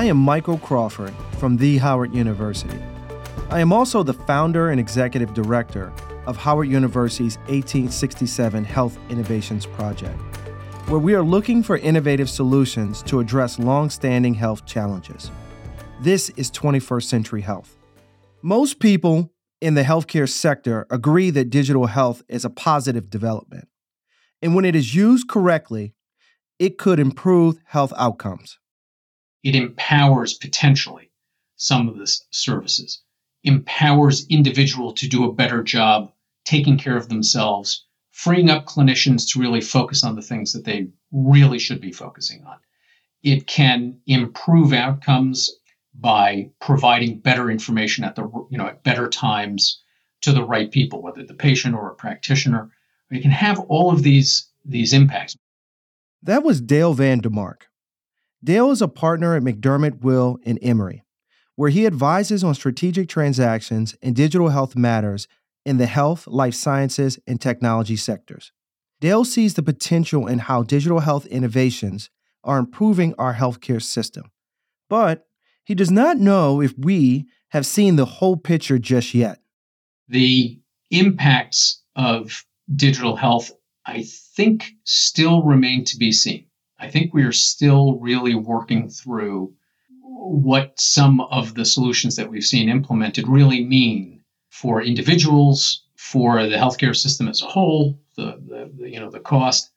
I 0.00 0.04
am 0.04 0.16
Michael 0.16 0.56
Crawford 0.56 1.12
from 1.38 1.58
The 1.58 1.76
Howard 1.76 2.14
University. 2.14 2.82
I 3.50 3.60
am 3.60 3.70
also 3.70 4.02
the 4.02 4.14
founder 4.14 4.70
and 4.70 4.80
executive 4.80 5.34
director 5.34 5.92
of 6.26 6.38
Howard 6.38 6.68
University's 6.68 7.36
1867 7.48 8.64
Health 8.64 8.98
Innovations 9.10 9.66
Project, 9.66 10.18
where 10.88 10.98
we 10.98 11.14
are 11.14 11.22
looking 11.22 11.62
for 11.62 11.76
innovative 11.76 12.30
solutions 12.30 13.02
to 13.02 13.20
address 13.20 13.58
long 13.58 13.90
standing 13.90 14.32
health 14.32 14.64
challenges. 14.64 15.30
This 16.00 16.30
is 16.30 16.50
21st 16.50 17.04
Century 17.04 17.42
Health. 17.42 17.76
Most 18.40 18.78
people 18.78 19.34
in 19.60 19.74
the 19.74 19.82
healthcare 19.82 20.26
sector 20.26 20.86
agree 20.88 21.28
that 21.28 21.50
digital 21.50 21.88
health 21.88 22.22
is 22.26 22.46
a 22.46 22.48
positive 22.48 23.10
development. 23.10 23.68
And 24.40 24.54
when 24.54 24.64
it 24.64 24.74
is 24.74 24.94
used 24.94 25.28
correctly, 25.28 25.92
it 26.58 26.78
could 26.78 26.98
improve 26.98 27.58
health 27.64 27.92
outcomes. 27.98 28.56
It 29.42 29.54
empowers 29.54 30.34
potentially 30.34 31.10
some 31.56 31.88
of 31.88 31.96
the 31.96 32.06
services, 32.30 33.02
empowers 33.44 34.26
individual 34.28 34.92
to 34.94 35.08
do 35.08 35.24
a 35.24 35.32
better 35.32 35.62
job 35.62 36.12
taking 36.44 36.78
care 36.78 36.96
of 36.96 37.08
themselves, 37.08 37.84
freeing 38.10 38.50
up 38.50 38.66
clinicians 38.66 39.30
to 39.30 39.40
really 39.40 39.60
focus 39.60 40.02
on 40.04 40.16
the 40.16 40.22
things 40.22 40.52
that 40.52 40.64
they 40.64 40.88
really 41.12 41.58
should 41.58 41.80
be 41.80 41.92
focusing 41.92 42.44
on. 42.44 42.56
It 43.22 43.46
can 43.46 44.00
improve 44.06 44.72
outcomes 44.72 45.50
by 45.94 46.50
providing 46.60 47.18
better 47.18 47.50
information 47.50 48.04
at 48.04 48.16
the 48.16 48.22
you 48.50 48.56
know 48.56 48.68
at 48.68 48.82
better 48.82 49.08
times 49.08 49.82
to 50.22 50.32
the 50.32 50.44
right 50.44 50.70
people, 50.70 51.02
whether 51.02 51.24
the 51.24 51.34
patient 51.34 51.74
or 51.74 51.90
a 51.90 51.94
practitioner. 51.94 52.70
It 53.10 53.22
can 53.22 53.30
have 53.30 53.58
all 53.60 53.90
of 53.90 54.02
these 54.02 54.48
these 54.64 54.92
impacts. 54.92 55.36
That 56.22 56.42
was 56.42 56.60
Dale 56.60 56.94
Van 56.94 57.20
DeMark. 57.20 57.62
Dale 58.42 58.70
is 58.70 58.80
a 58.80 58.88
partner 58.88 59.34
at 59.34 59.42
McDermott 59.42 60.02
Will 60.02 60.38
and 60.44 60.58
Emery, 60.62 61.04
where 61.56 61.70
he 61.70 61.86
advises 61.86 62.42
on 62.42 62.54
strategic 62.54 63.08
transactions 63.08 63.94
and 64.02 64.16
digital 64.16 64.48
health 64.48 64.74
matters 64.74 65.28
in 65.66 65.76
the 65.76 65.86
health, 65.86 66.26
life 66.26 66.54
sciences, 66.54 67.18
and 67.26 67.40
technology 67.40 67.96
sectors. 67.96 68.52
Dale 69.00 69.24
sees 69.24 69.54
the 69.54 69.62
potential 69.62 70.26
in 70.26 70.38
how 70.38 70.62
digital 70.62 71.00
health 71.00 71.26
innovations 71.26 72.10
are 72.42 72.58
improving 72.58 73.14
our 73.18 73.34
healthcare 73.34 73.82
system. 73.82 74.30
But 74.88 75.26
he 75.64 75.74
does 75.74 75.90
not 75.90 76.16
know 76.16 76.60
if 76.60 76.72
we 76.78 77.26
have 77.50 77.66
seen 77.66 77.96
the 77.96 78.06
whole 78.06 78.36
picture 78.36 78.78
just 78.78 79.14
yet. 79.14 79.40
The 80.08 80.58
impacts 80.90 81.82
of 81.94 82.44
digital 82.74 83.16
health 83.16 83.52
I 83.84 84.04
think 84.36 84.72
still 84.84 85.42
remain 85.42 85.84
to 85.86 85.96
be 85.96 86.12
seen. 86.12 86.46
I 86.82 86.88
think 86.88 87.12
we 87.12 87.24
are 87.24 87.32
still 87.32 87.98
really 87.98 88.34
working 88.34 88.88
through 88.88 89.52
what 90.02 90.80
some 90.80 91.20
of 91.20 91.54
the 91.54 91.66
solutions 91.66 92.16
that 92.16 92.30
we've 92.30 92.42
seen 92.42 92.70
implemented 92.70 93.28
really 93.28 93.62
mean 93.62 94.22
for 94.48 94.82
individuals, 94.82 95.84
for 95.94 96.46
the 96.46 96.56
healthcare 96.56 96.96
system 96.96 97.28
as 97.28 97.42
a 97.42 97.46
whole, 97.46 98.00
the, 98.16 98.72
the, 98.78 98.88
you 98.88 98.98
know 98.98 99.10
the 99.10 99.20
cost. 99.20 99.70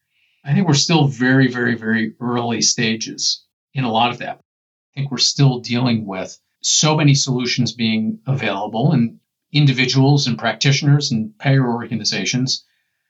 I 0.45 0.53
think 0.53 0.65
we're 0.65 0.75
still 0.75 1.07
very, 1.07 1.47
very, 1.51 1.75
very 1.75 2.15
early 2.21 2.61
stages 2.61 3.43
in 3.73 3.83
a 3.83 3.91
lot 3.91 4.11
of 4.11 4.19
that. 4.19 4.39
I 4.39 4.99
think 4.99 5.11
we're 5.11 5.17
still 5.17 5.59
dealing 5.59 6.05
with 6.05 6.39
so 6.61 6.95
many 6.95 7.15
solutions 7.15 7.73
being 7.73 8.19
available 8.27 8.93
and 8.93 9.19
individuals 9.51 10.25
and 10.25 10.39
practitioners 10.39 11.11
and 11.11 11.37
payer 11.37 11.67
organizations 11.67 12.63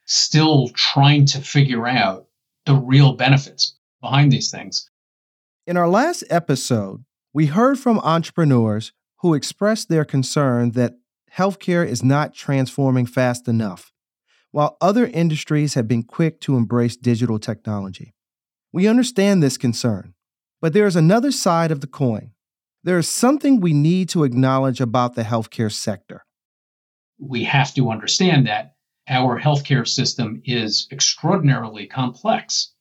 still 0.06 0.70
trying 0.70 1.28
to 1.28 1.40
figure 1.42 1.88
out 1.88 2.26
the 2.66 2.76
real 2.76 3.14
benefits 3.14 3.76
behind 4.04 4.32
these 4.32 4.52
things. 4.52 4.92
In 5.66 5.78
our 5.78 5.88
last 5.88 6.26
episode, 6.30 7.06
we 7.34 7.48
heard 7.48 7.80
from 7.80 8.00
entrepreneurs 8.00 8.92
who 9.22 9.34
expressed 9.34 9.88
their 9.88 10.04
concern 10.06 10.72
that 10.72 10.96
healthcare 11.36 11.88
is 11.88 12.04
not 12.04 12.36
transforming 12.36 13.06
fast 13.06 13.48
enough, 13.48 13.94
while 14.52 14.78
other 14.82 15.08
industries 15.08 15.74
have 15.74 15.88
been 15.88 16.04
quick 16.04 16.42
to 16.42 16.58
embrace 16.58 16.98
digital 16.98 17.40
technology. 17.40 18.14
We 18.74 18.88
understand 18.88 19.42
this 19.42 19.58
concern, 19.58 20.14
but 20.62 20.74
there 20.74 20.86
is 20.86 20.98
another 20.98 21.32
side 21.32 21.72
of 21.72 21.80
the 21.80 21.88
coin. 21.88 22.32
There 22.84 22.98
is 22.98 23.08
something 23.08 23.62
we 23.62 23.72
need 23.72 24.10
to 24.10 24.26
acknowledge 24.26 24.82
about 24.82 25.16
the 25.16 25.24
healthcare 25.24 25.72
sector. 25.72 26.26
We 27.18 27.46
have 27.46 27.74
to 27.76 27.90
understand 27.90 28.48
that 28.48 28.76
our 29.08 29.40
healthcare 29.40 29.88
system 29.88 30.42
is 30.44 30.88
extraordinarily 30.92 31.88
complex. 31.88 32.74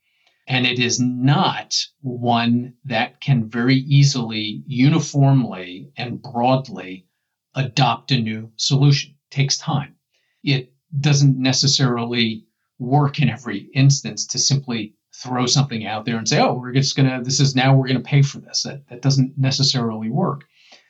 And 0.49 0.67
it 0.67 0.79
is 0.79 0.99
not 0.99 1.77
one 2.01 2.75
that 2.85 3.21
can 3.21 3.49
very 3.49 3.77
easily, 3.77 4.63
uniformly, 4.67 5.93
and 5.97 6.21
broadly 6.21 7.07
adopt 7.55 8.11
a 8.11 8.21
new 8.21 8.51
solution. 8.57 9.11
It 9.11 9.35
takes 9.35 9.57
time. 9.57 9.95
It 10.43 10.73
doesn't 10.99 11.39
necessarily 11.39 12.45
work 12.79 13.21
in 13.21 13.31
every 13.31 13.71
instance 13.75 14.27
to 14.27 14.39
simply 14.39 14.95
throw 15.15 15.47
something 15.47 15.87
out 15.87 16.05
there 16.05 16.17
and 16.17 16.29
say, 16.29 16.41
oh, 16.41 16.55
we're 16.55 16.73
just 16.73 16.97
going 16.97 17.09
to, 17.09 17.23
this 17.23 17.39
is 17.39 17.55
now 17.55 17.75
we're 17.75 17.87
going 17.87 18.03
to 18.03 18.09
pay 18.09 18.23
for 18.23 18.39
this. 18.39 18.65
That, 18.65 18.89
that 18.89 19.03
doesn't 19.03 19.39
necessarily 19.39 20.11
work. 20.11 20.45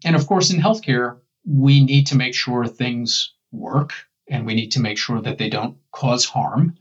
And 0.04 0.16
of 0.16 0.26
course, 0.26 0.50
in 0.50 0.60
healthcare, 0.60 1.18
we 1.44 1.84
need 1.84 2.06
to 2.08 2.16
make 2.16 2.34
sure 2.34 2.66
things 2.66 3.34
work 3.50 3.92
and 4.28 4.46
we 4.46 4.54
need 4.54 4.70
to 4.72 4.80
make 4.80 4.96
sure 4.96 5.20
that 5.20 5.38
they 5.38 5.50
don't 5.50 5.76
cause 5.90 6.24
harm. 6.24 6.76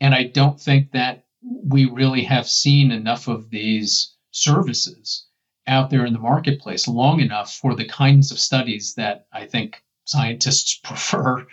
And 0.00 0.14
I 0.14 0.24
don't 0.24 0.60
think 0.60 0.92
that 0.92 1.24
we 1.42 1.86
really 1.86 2.24
have 2.24 2.48
seen 2.48 2.90
enough 2.90 3.28
of 3.28 3.50
these 3.50 4.14
services 4.30 5.26
out 5.66 5.90
there 5.90 6.04
in 6.04 6.12
the 6.12 6.18
marketplace 6.18 6.88
long 6.88 7.20
enough 7.20 7.54
for 7.54 7.74
the 7.74 7.84
kinds 7.84 8.30
of 8.30 8.38
studies 8.38 8.94
that 8.96 9.26
I 9.32 9.46
think 9.46 9.82
scientists 10.04 10.78
prefer 10.84 11.46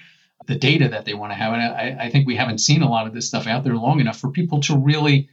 the 0.47 0.55
data 0.55 0.89
that 0.89 1.05
they 1.05 1.13
want 1.13 1.31
to 1.31 1.35
have. 1.35 1.53
And 1.53 1.61
I, 1.61 2.05
I, 2.05 2.09
think 2.09 2.25
we 2.25 2.35
haven't 2.35 2.59
seen 2.59 2.81
a 2.81 2.89
lot 2.89 3.05
of 3.05 3.13
this 3.13 3.27
stuff 3.27 3.47
out 3.47 3.63
there 3.63 3.75
long 3.75 3.99
enough 3.99 4.19
for 4.19 4.31
people 4.31 4.61
to 4.61 4.77
really 4.77 5.29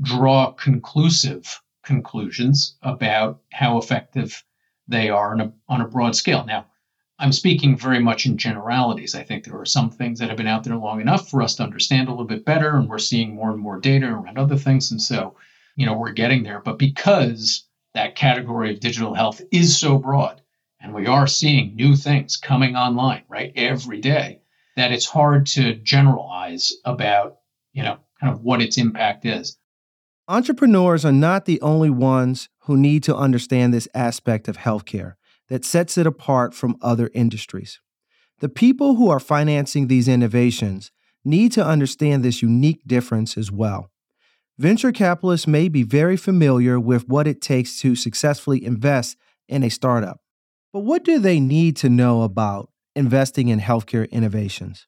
draw 0.00 0.52
conclusive 0.52 1.60
conclusions 1.84 2.76
about 2.82 3.40
how 3.52 3.78
effective 3.78 4.44
they 4.88 5.08
are 5.08 5.32
on 5.32 5.40
a, 5.40 5.52
on 5.68 5.80
a 5.80 5.88
broad 5.88 6.14
scale. 6.14 6.44
Now, 6.44 6.66
I'm 7.22 7.30
speaking 7.30 7.76
very 7.76 8.00
much 8.00 8.26
in 8.26 8.36
generalities. 8.36 9.14
I 9.14 9.22
think 9.22 9.44
there 9.44 9.56
are 9.60 9.64
some 9.64 9.90
things 9.90 10.18
that 10.18 10.28
have 10.28 10.36
been 10.36 10.48
out 10.48 10.64
there 10.64 10.74
long 10.74 11.00
enough 11.00 11.30
for 11.30 11.40
us 11.40 11.54
to 11.54 11.62
understand 11.62 12.08
a 12.08 12.10
little 12.10 12.26
bit 12.26 12.44
better, 12.44 12.76
and 12.76 12.88
we're 12.88 12.98
seeing 12.98 13.36
more 13.36 13.52
and 13.52 13.60
more 13.60 13.78
data 13.78 14.08
around 14.08 14.38
other 14.38 14.56
things. 14.56 14.90
And 14.90 15.00
so, 15.00 15.36
you 15.76 15.86
know, 15.86 15.94
we're 15.94 16.10
getting 16.10 16.42
there. 16.42 16.58
But 16.58 16.80
because 16.80 17.64
that 17.94 18.16
category 18.16 18.74
of 18.74 18.80
digital 18.80 19.14
health 19.14 19.40
is 19.52 19.78
so 19.78 19.98
broad, 19.98 20.42
and 20.80 20.92
we 20.92 21.06
are 21.06 21.28
seeing 21.28 21.76
new 21.76 21.94
things 21.94 22.36
coming 22.36 22.74
online, 22.74 23.22
right, 23.28 23.52
every 23.54 24.00
day, 24.00 24.40
that 24.74 24.90
it's 24.90 25.06
hard 25.06 25.46
to 25.46 25.74
generalize 25.74 26.72
about, 26.84 27.36
you 27.72 27.84
know, 27.84 27.98
kind 28.20 28.32
of 28.32 28.42
what 28.42 28.60
its 28.60 28.78
impact 28.78 29.24
is. 29.26 29.56
Entrepreneurs 30.26 31.04
are 31.04 31.12
not 31.12 31.44
the 31.44 31.60
only 31.60 31.90
ones 31.90 32.48
who 32.62 32.76
need 32.76 33.04
to 33.04 33.14
understand 33.14 33.72
this 33.72 33.86
aspect 33.94 34.48
of 34.48 34.58
healthcare 34.58 35.14
that 35.48 35.64
sets 35.64 35.98
it 35.98 36.06
apart 36.06 36.54
from 36.54 36.76
other 36.80 37.10
industries. 37.14 37.80
The 38.40 38.48
people 38.48 38.96
who 38.96 39.08
are 39.08 39.20
financing 39.20 39.86
these 39.86 40.08
innovations 40.08 40.90
need 41.24 41.52
to 41.52 41.64
understand 41.64 42.24
this 42.24 42.42
unique 42.42 42.80
difference 42.86 43.36
as 43.38 43.52
well. 43.52 43.90
Venture 44.58 44.92
capitalists 44.92 45.46
may 45.46 45.68
be 45.68 45.82
very 45.82 46.16
familiar 46.16 46.78
with 46.78 47.08
what 47.08 47.26
it 47.26 47.40
takes 47.40 47.80
to 47.80 47.94
successfully 47.94 48.64
invest 48.64 49.16
in 49.48 49.62
a 49.62 49.70
startup. 49.70 50.20
But 50.72 50.80
what 50.80 51.04
do 51.04 51.18
they 51.18 51.40
need 51.40 51.76
to 51.76 51.88
know 51.88 52.22
about 52.22 52.70
investing 52.94 53.48
in 53.48 53.60
healthcare 53.60 54.10
innovations? 54.10 54.86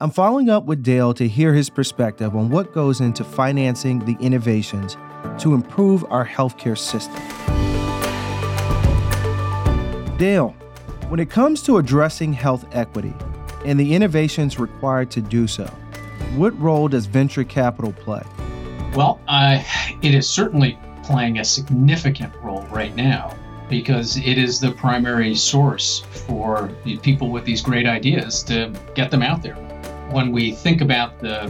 I'm 0.00 0.10
following 0.10 0.50
up 0.50 0.64
with 0.64 0.82
Dale 0.82 1.14
to 1.14 1.28
hear 1.28 1.54
his 1.54 1.70
perspective 1.70 2.34
on 2.34 2.50
what 2.50 2.72
goes 2.72 3.00
into 3.00 3.22
financing 3.22 4.00
the 4.00 4.16
innovations 4.20 4.96
to 5.38 5.54
improve 5.54 6.04
our 6.10 6.26
healthcare 6.26 6.76
system. 6.76 7.61
Dale, 10.22 10.50
when 11.08 11.18
it 11.18 11.30
comes 11.30 11.62
to 11.62 11.78
addressing 11.78 12.32
health 12.32 12.64
equity 12.70 13.12
and 13.64 13.76
the 13.76 13.92
innovations 13.92 14.56
required 14.56 15.10
to 15.10 15.20
do 15.20 15.48
so, 15.48 15.64
what 16.36 16.56
role 16.60 16.86
does 16.86 17.06
venture 17.06 17.42
capital 17.42 17.92
play? 17.92 18.22
Well, 18.94 19.20
uh, 19.26 19.60
it 20.00 20.14
is 20.14 20.30
certainly 20.30 20.78
playing 21.02 21.40
a 21.40 21.44
significant 21.44 22.32
role 22.40 22.62
right 22.70 22.94
now 22.94 23.36
because 23.68 24.16
it 24.16 24.38
is 24.38 24.60
the 24.60 24.70
primary 24.70 25.34
source 25.34 26.04
for 26.28 26.70
people 27.02 27.32
with 27.32 27.44
these 27.44 27.60
great 27.60 27.88
ideas 27.88 28.44
to 28.44 28.72
get 28.94 29.10
them 29.10 29.22
out 29.22 29.42
there. 29.42 29.56
When 30.12 30.30
we 30.30 30.52
think 30.52 30.82
about 30.82 31.18
the 31.18 31.46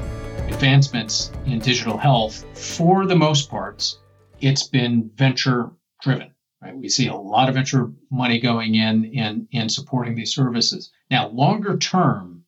advancements 0.48 1.30
in 1.44 1.58
digital 1.58 1.98
health, 1.98 2.46
for 2.56 3.04
the 3.04 3.16
most 3.16 3.50
parts, 3.50 3.98
it's 4.40 4.66
been 4.66 5.10
venture 5.14 5.72
driven. 6.00 6.31
Right? 6.62 6.76
We 6.76 6.88
see 6.88 7.08
a 7.08 7.16
lot 7.16 7.48
of 7.48 7.56
venture 7.56 7.92
money 8.10 8.38
going 8.38 8.76
in 8.76 9.04
in, 9.04 9.48
in 9.50 9.68
supporting 9.68 10.14
these 10.14 10.32
services. 10.32 10.92
Now, 11.10 11.28
longer 11.28 11.76
term, 11.76 12.44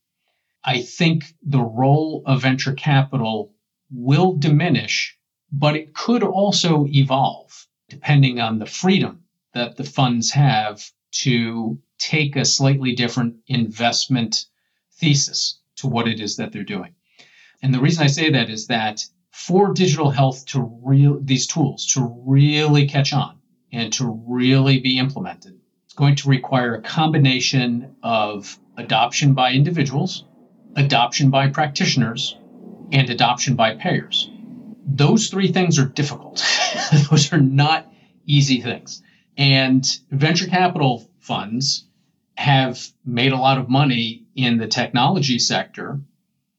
I 0.62 0.82
think 0.82 1.34
the 1.42 1.62
role 1.62 2.22
of 2.24 2.42
venture 2.42 2.74
capital 2.74 3.52
will 3.90 4.36
diminish, 4.36 5.18
but 5.50 5.76
it 5.76 5.94
could 5.94 6.22
also 6.22 6.86
evolve. 6.86 7.66
depending 7.88 8.40
on 8.40 8.58
the 8.58 8.66
freedom 8.66 9.24
that 9.52 9.76
the 9.76 9.84
funds 9.84 10.30
have 10.30 10.82
to 11.12 11.78
take 11.98 12.34
a 12.36 12.44
slightly 12.44 12.94
different 12.94 13.36
investment 13.46 14.46
thesis 14.94 15.60
to 15.76 15.86
what 15.86 16.08
it 16.08 16.20
is 16.20 16.36
that 16.36 16.52
they're 16.52 16.64
doing. 16.64 16.94
And 17.62 17.72
the 17.72 17.80
reason 17.80 18.02
I 18.02 18.08
say 18.08 18.30
that 18.30 18.50
is 18.50 18.66
that 18.66 19.04
for 19.30 19.72
digital 19.72 20.10
health 20.10 20.46
to 20.46 20.80
real 20.82 21.20
these 21.20 21.46
tools 21.46 21.86
to 21.94 22.22
really 22.26 22.86
catch 22.88 23.12
on 23.12 23.38
and 23.74 23.92
to 23.92 24.22
really 24.26 24.78
be 24.78 24.98
implemented, 24.98 25.58
it's 25.84 25.94
going 25.94 26.14
to 26.14 26.28
require 26.28 26.76
a 26.76 26.82
combination 26.82 27.96
of 28.02 28.56
adoption 28.76 29.34
by 29.34 29.52
individuals, 29.52 30.24
adoption 30.76 31.30
by 31.30 31.48
practitioners, 31.48 32.36
and 32.92 33.10
adoption 33.10 33.56
by 33.56 33.74
payers. 33.74 34.30
Those 34.86 35.28
three 35.28 35.50
things 35.50 35.80
are 35.80 35.86
difficult. 35.86 36.44
Those 37.10 37.32
are 37.32 37.40
not 37.40 37.92
easy 38.24 38.60
things. 38.60 39.02
And 39.36 39.84
venture 40.10 40.46
capital 40.46 41.10
funds 41.18 41.88
have 42.36 42.80
made 43.04 43.32
a 43.32 43.36
lot 43.36 43.58
of 43.58 43.68
money 43.68 44.24
in 44.36 44.58
the 44.58 44.68
technology 44.68 45.40
sector 45.40 46.00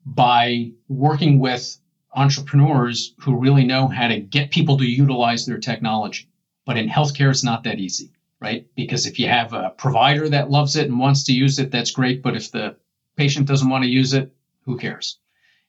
by 0.05 0.71
working 0.89 1.39
with 1.39 1.77
entrepreneurs 2.13 3.13
who 3.19 3.37
really 3.37 3.65
know 3.65 3.87
how 3.87 4.09
to 4.09 4.19
get 4.19 4.51
people 4.51 4.77
to 4.77 4.85
utilize 4.85 5.45
their 5.45 5.59
technology. 5.59 6.27
But 6.65 6.77
in 6.77 6.89
healthcare, 6.89 7.29
it's 7.29 7.43
not 7.43 7.63
that 7.63 7.79
easy, 7.79 8.11
right? 8.39 8.65
Because 8.75 9.05
if 9.05 9.19
you 9.19 9.27
have 9.27 9.53
a 9.53 9.71
provider 9.77 10.27
that 10.29 10.49
loves 10.49 10.75
it 10.75 10.87
and 10.87 10.99
wants 10.99 11.23
to 11.25 11.33
use 11.33 11.59
it, 11.59 11.71
that's 11.71 11.91
great. 11.91 12.23
But 12.23 12.35
if 12.35 12.51
the 12.51 12.75
patient 13.15 13.47
doesn't 13.47 13.69
want 13.69 13.83
to 13.83 13.89
use 13.89 14.13
it, 14.13 14.33
who 14.65 14.77
cares? 14.77 15.19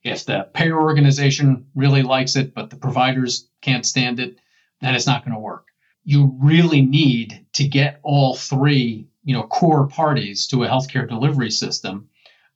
If 0.03 0.25
the 0.25 0.49
payer 0.55 0.81
organization 0.81 1.67
really 1.75 2.03
likes 2.03 2.37
it, 2.37 2.55
but 2.55 2.71
the 2.71 2.77
providers 2.77 3.49
can't 3.61 3.85
stand 3.85 4.21
it, 4.21 4.39
then 4.81 4.95
it's 4.95 5.07
not 5.07 5.25
going 5.25 5.35
to 5.35 5.41
work. 5.41 5.67
You 6.05 6.37
really 6.39 6.83
need 6.83 7.45
to 7.55 7.67
get 7.67 8.01
all 8.03 8.37
three, 8.37 9.09
you 9.25 9.35
know, 9.35 9.43
core 9.43 9.89
parties 9.89 10.47
to 10.49 10.65
a 10.65 10.69
healthcare 10.69 11.09
delivery 11.09 11.51
system 11.51 12.09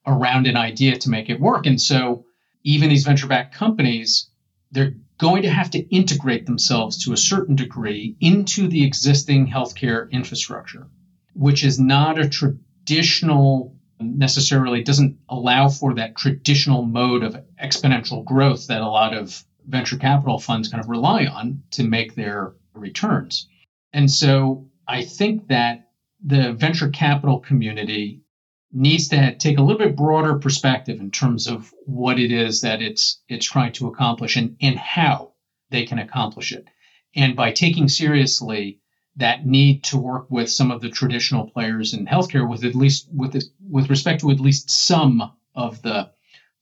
around 0.06 0.46
an 0.46 0.56
idea 0.56 0.96
to 0.98 1.10
make 1.10 1.28
it 1.28 1.40
work. 1.40 1.66
And 1.66 1.80
so 1.80 2.24
even 2.62 2.88
these 2.88 3.04
venture 3.04 3.26
backed 3.26 3.54
companies, 3.54 4.30
they're 4.70 4.94
going 5.20 5.42
to 5.42 5.50
have 5.50 5.70
to 5.70 5.94
integrate 5.94 6.46
themselves 6.46 7.04
to 7.04 7.12
a 7.12 7.16
certain 7.16 7.54
degree 7.54 8.16
into 8.20 8.66
the 8.68 8.84
existing 8.84 9.46
healthcare 9.46 10.10
infrastructure, 10.10 10.88
which 11.34 11.62
is 11.62 11.78
not 11.78 12.18
a 12.18 12.28
traditional 12.28 13.76
necessarily 14.00 14.82
doesn't 14.82 15.18
allow 15.28 15.68
for 15.68 15.92
that 15.92 16.16
traditional 16.16 16.86
mode 16.86 17.22
of 17.22 17.36
exponential 17.62 18.24
growth 18.24 18.66
that 18.68 18.80
a 18.80 18.88
lot 18.88 19.12
of 19.14 19.44
venture 19.66 19.98
capital 19.98 20.38
funds 20.38 20.68
kind 20.68 20.82
of 20.82 20.88
rely 20.88 21.26
on 21.26 21.62
to 21.70 21.84
make 21.84 22.14
their 22.14 22.54
returns. 22.72 23.46
And 23.92 24.10
so 24.10 24.70
I 24.88 25.04
think 25.04 25.48
that 25.48 25.90
the 26.24 26.52
venture 26.52 26.88
capital 26.88 27.40
community 27.40 28.22
needs 28.72 29.08
to 29.08 29.34
take 29.36 29.58
a 29.58 29.62
little 29.62 29.78
bit 29.78 29.96
broader 29.96 30.38
perspective 30.38 31.00
in 31.00 31.10
terms 31.10 31.46
of 31.46 31.72
what 31.86 32.18
it 32.18 32.30
is 32.30 32.60
that 32.60 32.80
it's 32.80 33.20
it's 33.28 33.46
trying 33.46 33.72
to 33.72 33.88
accomplish 33.88 34.36
and, 34.36 34.56
and 34.60 34.78
how 34.78 35.32
they 35.70 35.84
can 35.84 35.98
accomplish 35.98 36.52
it. 36.52 36.68
And 37.16 37.34
by 37.34 37.52
taking 37.52 37.88
seriously 37.88 38.80
that 39.16 39.44
need 39.44 39.82
to 39.84 39.98
work 39.98 40.30
with 40.30 40.50
some 40.50 40.70
of 40.70 40.80
the 40.80 40.88
traditional 40.88 41.50
players 41.50 41.94
in 41.94 42.06
healthcare 42.06 42.48
with 42.48 42.64
at 42.64 42.74
least 42.74 43.08
with 43.12 43.42
with 43.68 43.90
respect 43.90 44.20
to 44.20 44.30
at 44.30 44.40
least 44.40 44.70
some 44.70 45.32
of 45.54 45.82
the 45.82 46.10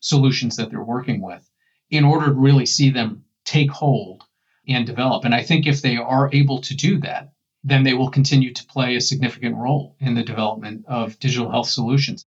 solutions 0.00 0.56
that 0.56 0.70
they're 0.70 0.82
working 0.82 1.20
with 1.20 1.48
in 1.90 2.04
order 2.04 2.26
to 2.26 2.32
really 2.32 2.66
see 2.66 2.90
them 2.90 3.24
take 3.44 3.70
hold 3.70 4.24
and 4.66 4.86
develop. 4.86 5.24
And 5.24 5.34
I 5.34 5.42
think 5.42 5.66
if 5.66 5.82
they 5.82 5.96
are 5.96 6.30
able 6.32 6.60
to 6.62 6.76
do 6.76 6.98
that, 7.00 7.32
then 7.64 7.82
they 7.82 7.94
will 7.94 8.10
continue 8.10 8.52
to 8.54 8.66
play 8.66 8.96
a 8.96 9.00
significant 9.00 9.56
role 9.56 9.96
in 10.00 10.14
the 10.14 10.22
development 10.22 10.84
of 10.86 11.18
digital 11.18 11.50
health 11.50 11.68
solutions. 11.68 12.24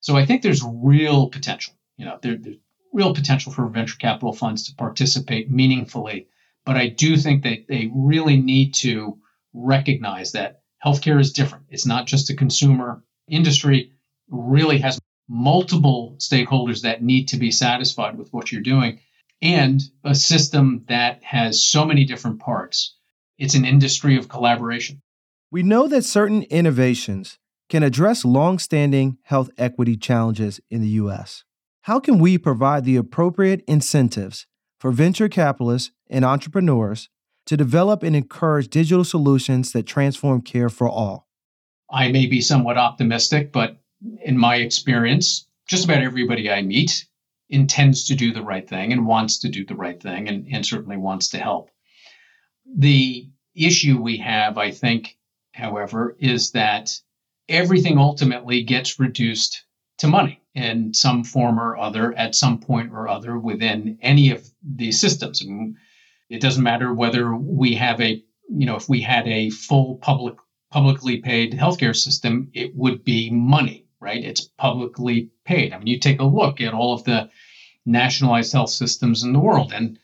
So 0.00 0.16
I 0.16 0.24
think 0.26 0.42
there's 0.42 0.62
real 0.64 1.28
potential. 1.28 1.74
You 1.96 2.06
know, 2.06 2.18
there, 2.22 2.36
there's 2.36 2.56
real 2.92 3.14
potential 3.14 3.52
for 3.52 3.68
venture 3.68 3.96
capital 3.98 4.32
funds 4.32 4.66
to 4.68 4.74
participate 4.74 5.50
meaningfully. 5.50 6.28
But 6.64 6.76
I 6.76 6.88
do 6.88 7.16
think 7.16 7.42
that 7.42 7.66
they 7.68 7.90
really 7.92 8.36
need 8.36 8.74
to 8.74 9.18
recognize 9.52 10.32
that 10.32 10.62
healthcare 10.84 11.20
is 11.20 11.32
different. 11.32 11.66
It's 11.70 11.86
not 11.86 12.06
just 12.06 12.30
a 12.30 12.36
consumer 12.36 13.02
industry, 13.28 13.92
really 14.28 14.78
has 14.78 14.98
multiple 15.28 16.16
stakeholders 16.18 16.82
that 16.82 17.02
need 17.02 17.28
to 17.28 17.36
be 17.36 17.50
satisfied 17.50 18.18
with 18.18 18.32
what 18.32 18.50
you're 18.50 18.62
doing 18.62 19.00
and 19.42 19.80
a 20.04 20.14
system 20.14 20.84
that 20.88 21.22
has 21.22 21.64
so 21.64 21.84
many 21.84 22.04
different 22.04 22.40
parts 22.40 22.96
it's 23.40 23.54
an 23.54 23.64
industry 23.64 24.16
of 24.16 24.28
collaboration. 24.28 25.02
We 25.50 25.64
know 25.64 25.88
that 25.88 26.04
certain 26.04 26.42
innovations 26.44 27.38
can 27.68 27.82
address 27.82 28.24
long-standing 28.24 29.16
health 29.22 29.50
equity 29.56 29.96
challenges 29.96 30.60
in 30.70 30.82
the 30.82 30.88
U.S. 30.88 31.42
How 31.82 31.98
can 31.98 32.18
we 32.18 32.36
provide 32.36 32.84
the 32.84 32.96
appropriate 32.96 33.64
incentives 33.66 34.46
for 34.78 34.92
venture 34.92 35.28
capitalists 35.28 35.90
and 36.08 36.24
entrepreneurs 36.24 37.08
to 37.46 37.56
develop 37.56 38.02
and 38.02 38.14
encourage 38.14 38.68
digital 38.68 39.04
solutions 39.04 39.72
that 39.72 39.86
transform 39.86 40.42
care 40.42 40.68
for 40.68 40.88
all? 40.88 41.26
I 41.90 42.12
may 42.12 42.26
be 42.26 42.40
somewhat 42.40 42.76
optimistic, 42.76 43.52
but 43.52 43.78
in 44.22 44.36
my 44.36 44.56
experience, 44.56 45.46
just 45.66 45.84
about 45.84 46.02
everybody 46.02 46.50
I 46.50 46.62
meet 46.62 47.06
intends 47.48 48.04
to 48.08 48.14
do 48.14 48.32
the 48.32 48.42
right 48.42 48.68
thing 48.68 48.92
and 48.92 49.06
wants 49.06 49.38
to 49.40 49.48
do 49.48 49.64
the 49.64 49.74
right 49.74 50.00
thing 50.00 50.28
and, 50.28 50.46
and 50.52 50.64
certainly 50.64 50.96
wants 50.96 51.28
to 51.30 51.38
help. 51.38 51.70
The 52.76 53.28
issue 53.54 54.00
we 54.00 54.18
have, 54.18 54.58
I 54.58 54.70
think, 54.70 55.16
however, 55.52 56.16
is 56.18 56.52
that 56.52 56.98
everything 57.48 57.98
ultimately 57.98 58.62
gets 58.62 59.00
reduced 59.00 59.64
to 59.98 60.08
money 60.08 60.40
in 60.54 60.94
some 60.94 61.24
form 61.24 61.58
or 61.58 61.76
other 61.76 62.12
at 62.14 62.34
some 62.34 62.58
point 62.58 62.92
or 62.92 63.08
other 63.08 63.38
within 63.38 63.98
any 64.00 64.30
of 64.30 64.48
these 64.62 65.00
systems. 65.00 65.42
It 66.28 66.40
doesn't 66.40 66.62
matter 66.62 66.92
whether 66.94 67.34
we 67.34 67.74
have 67.74 68.00
a, 68.00 68.22
you 68.48 68.66
know, 68.66 68.76
if 68.76 68.88
we 68.88 69.00
had 69.00 69.26
a 69.28 69.50
full 69.50 69.96
public 69.96 70.36
publicly 70.70 71.18
paid 71.18 71.52
healthcare 71.52 71.96
system, 71.96 72.48
it 72.54 72.74
would 72.76 73.04
be 73.04 73.28
money, 73.30 73.86
right? 74.00 74.24
It's 74.24 74.42
publicly 74.42 75.30
paid. 75.44 75.72
I 75.72 75.78
mean, 75.78 75.88
you 75.88 75.98
take 75.98 76.20
a 76.20 76.24
look 76.24 76.60
at 76.60 76.74
all 76.74 76.94
of 76.94 77.04
the 77.04 77.28
nationalized 77.84 78.52
health 78.52 78.70
systems 78.70 79.24
in 79.24 79.32
the 79.32 79.40
world, 79.40 79.72
and 79.72 79.98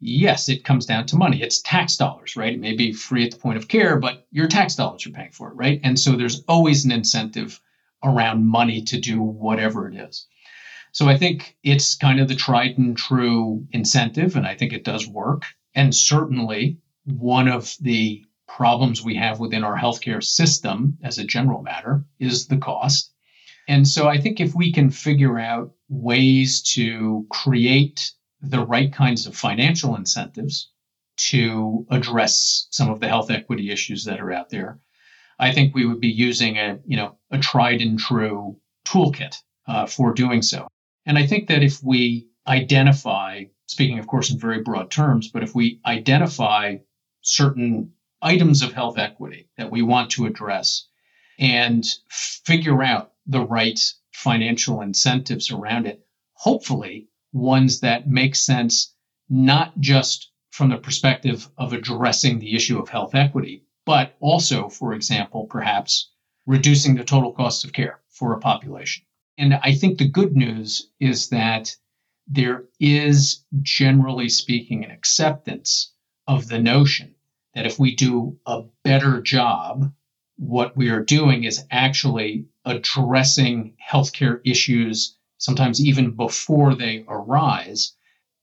yes, 0.00 0.48
it 0.48 0.64
comes 0.64 0.86
down 0.86 1.06
to 1.06 1.16
money. 1.16 1.42
It's 1.42 1.62
tax 1.62 1.96
dollars, 1.96 2.36
right? 2.36 2.54
It 2.54 2.60
may 2.60 2.74
be 2.74 2.92
free 2.92 3.24
at 3.24 3.30
the 3.30 3.38
point 3.38 3.56
of 3.56 3.68
care, 3.68 3.98
but 3.98 4.26
your 4.30 4.48
tax 4.48 4.74
dollars 4.74 5.06
are 5.06 5.10
paying 5.10 5.32
for 5.32 5.50
it, 5.50 5.54
right? 5.54 5.80
And 5.82 5.98
so 5.98 6.12
there's 6.12 6.42
always 6.48 6.84
an 6.84 6.92
incentive 6.92 7.60
around 8.04 8.46
money 8.46 8.82
to 8.82 9.00
do 9.00 9.20
whatever 9.20 9.88
it 9.88 9.96
is. 9.96 10.26
So 10.92 11.08
I 11.08 11.18
think 11.18 11.56
it's 11.62 11.94
kind 11.94 12.20
of 12.20 12.28
the 12.28 12.34
tried 12.34 12.78
and 12.78 12.96
true 12.96 13.66
incentive, 13.72 14.36
and 14.36 14.46
I 14.46 14.54
think 14.54 14.72
it 14.72 14.84
does 14.84 15.06
work. 15.06 15.44
And 15.74 15.94
certainly 15.94 16.78
one 17.04 17.48
of 17.48 17.74
the 17.80 18.24
problems 18.48 19.02
we 19.02 19.16
have 19.16 19.38
within 19.38 19.64
our 19.64 19.76
healthcare 19.76 20.22
system 20.22 20.96
as 21.02 21.18
a 21.18 21.24
general 21.24 21.62
matter 21.62 22.04
is 22.18 22.46
the 22.46 22.56
cost. 22.56 23.12
And 23.68 23.86
so 23.86 24.08
I 24.08 24.18
think 24.20 24.40
if 24.40 24.54
we 24.54 24.72
can 24.72 24.90
figure 24.90 25.38
out 25.38 25.72
ways 25.88 26.62
to 26.74 27.26
create 27.30 28.12
the 28.40 28.64
right 28.64 28.92
kinds 28.92 29.26
of 29.26 29.36
financial 29.36 29.96
incentives 29.96 30.70
to 31.16 31.86
address 31.90 32.68
some 32.70 32.90
of 32.90 33.00
the 33.00 33.08
health 33.08 33.30
equity 33.30 33.70
issues 33.70 34.04
that 34.04 34.20
are 34.20 34.32
out 34.32 34.50
there, 34.50 34.78
I 35.38 35.52
think 35.52 35.74
we 35.74 35.86
would 35.86 36.00
be 36.00 36.08
using 36.08 36.56
a 36.58 36.78
you 36.86 36.96
know 36.96 37.18
a 37.30 37.38
tried 37.38 37.80
and 37.80 37.98
true 37.98 38.58
toolkit 38.86 39.36
uh, 39.66 39.86
for 39.86 40.12
doing 40.12 40.42
so. 40.42 40.68
And 41.04 41.18
I 41.18 41.26
think 41.26 41.48
that 41.48 41.62
if 41.62 41.82
we 41.82 42.28
identify, 42.46 43.44
speaking 43.66 43.98
of 43.98 44.06
course 44.06 44.30
in 44.30 44.38
very 44.38 44.62
broad 44.62 44.90
terms, 44.90 45.28
but 45.28 45.42
if 45.42 45.54
we 45.54 45.80
identify 45.86 46.76
certain 47.22 47.92
items 48.22 48.62
of 48.62 48.72
health 48.72 48.98
equity 48.98 49.48
that 49.56 49.70
we 49.70 49.82
want 49.82 50.10
to 50.10 50.26
address 50.26 50.88
and 51.38 51.84
figure 52.08 52.82
out 52.82 53.12
the 53.26 53.44
right 53.44 53.80
financial 54.12 54.80
incentives 54.80 55.50
around 55.50 55.86
it, 55.86 56.00
hopefully 56.34 57.08
ones 57.36 57.80
that 57.80 58.08
make 58.08 58.34
sense 58.34 58.94
not 59.28 59.78
just 59.78 60.30
from 60.50 60.70
the 60.70 60.78
perspective 60.78 61.48
of 61.58 61.72
addressing 61.72 62.38
the 62.38 62.54
issue 62.54 62.78
of 62.78 62.88
health 62.88 63.14
equity, 63.14 63.62
but 63.84 64.16
also, 64.20 64.68
for 64.68 64.94
example, 64.94 65.46
perhaps 65.46 66.10
reducing 66.46 66.94
the 66.94 67.04
total 67.04 67.32
cost 67.32 67.64
of 67.64 67.72
care 67.72 68.00
for 68.08 68.32
a 68.32 68.40
population. 68.40 69.04
And 69.36 69.54
I 69.54 69.74
think 69.74 69.98
the 69.98 70.08
good 70.08 70.34
news 70.34 70.90
is 70.98 71.28
that 71.28 71.76
there 72.26 72.64
is, 72.80 73.44
generally 73.62 74.28
speaking, 74.28 74.84
an 74.84 74.90
acceptance 74.90 75.92
of 76.26 76.48
the 76.48 76.58
notion 76.58 77.14
that 77.54 77.66
if 77.66 77.78
we 77.78 77.94
do 77.94 78.38
a 78.46 78.62
better 78.82 79.20
job, 79.20 79.92
what 80.36 80.76
we 80.76 80.88
are 80.88 81.04
doing 81.04 81.44
is 81.44 81.64
actually 81.70 82.46
addressing 82.64 83.74
healthcare 83.90 84.40
issues 84.44 85.15
sometimes 85.38 85.84
even 85.84 86.12
before 86.12 86.74
they 86.74 87.04
arise. 87.08 87.92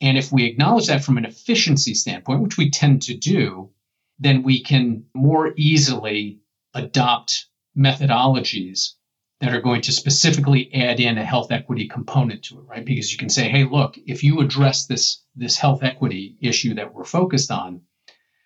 And 0.02 0.18
if 0.18 0.32
we 0.32 0.46
acknowledge 0.46 0.88
that 0.88 1.04
from 1.04 1.18
an 1.18 1.26
efficiency 1.26 1.94
standpoint, 1.94 2.42
which 2.42 2.58
we 2.58 2.70
tend 2.70 3.04
to 3.04 3.16
do, 3.16 3.72
then 4.20 4.44
we 4.44 4.62
can 4.62 5.06
more 5.14 5.54
easily 5.58 6.40
adopt 6.74 7.48
methodologies 7.78 8.94
that 9.40 9.54
are 9.54 9.62
going 9.62 9.82
to 9.82 9.92
specifically 9.92 10.74
add 10.74 11.00
in 11.00 11.18
a 11.18 11.26
health 11.26 11.52
equity 11.52 11.88
component 11.88 12.44
to 12.44 12.60
it, 12.60 12.66
right? 12.66 12.86
Because 12.86 13.12
you 13.12 13.18
can 13.18 13.30
say, 13.30 13.50
hey, 13.50 13.66
look, 13.66 13.98
if 14.06 14.24
you 14.24 14.40
address 14.40 14.86
this 14.86 15.22
this 15.36 15.58
health 15.58 15.84
equity 15.84 16.38
issue 16.42 16.76
that 16.76 16.94
we're 16.94 17.04
focused 17.04 17.52
on, 17.52 17.82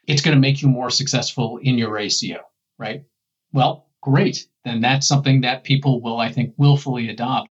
it's 0.08 0.22
going 0.22 0.36
to 0.36 0.42
make 0.42 0.62
you 0.62 0.70
more 0.70 0.90
successful 0.90 1.60
in 1.62 1.78
your 1.78 1.98
ACO, 2.00 2.40
right? 2.80 3.04
Well, 3.52 3.90
great. 4.02 4.48
Then 4.64 4.82
that's 4.82 5.08
something 5.08 5.42
that 5.42 5.64
people 5.64 6.02
will, 6.02 6.18
I 6.18 6.32
think, 6.32 6.56
willfully 6.58 7.10
adopt. 7.10 7.50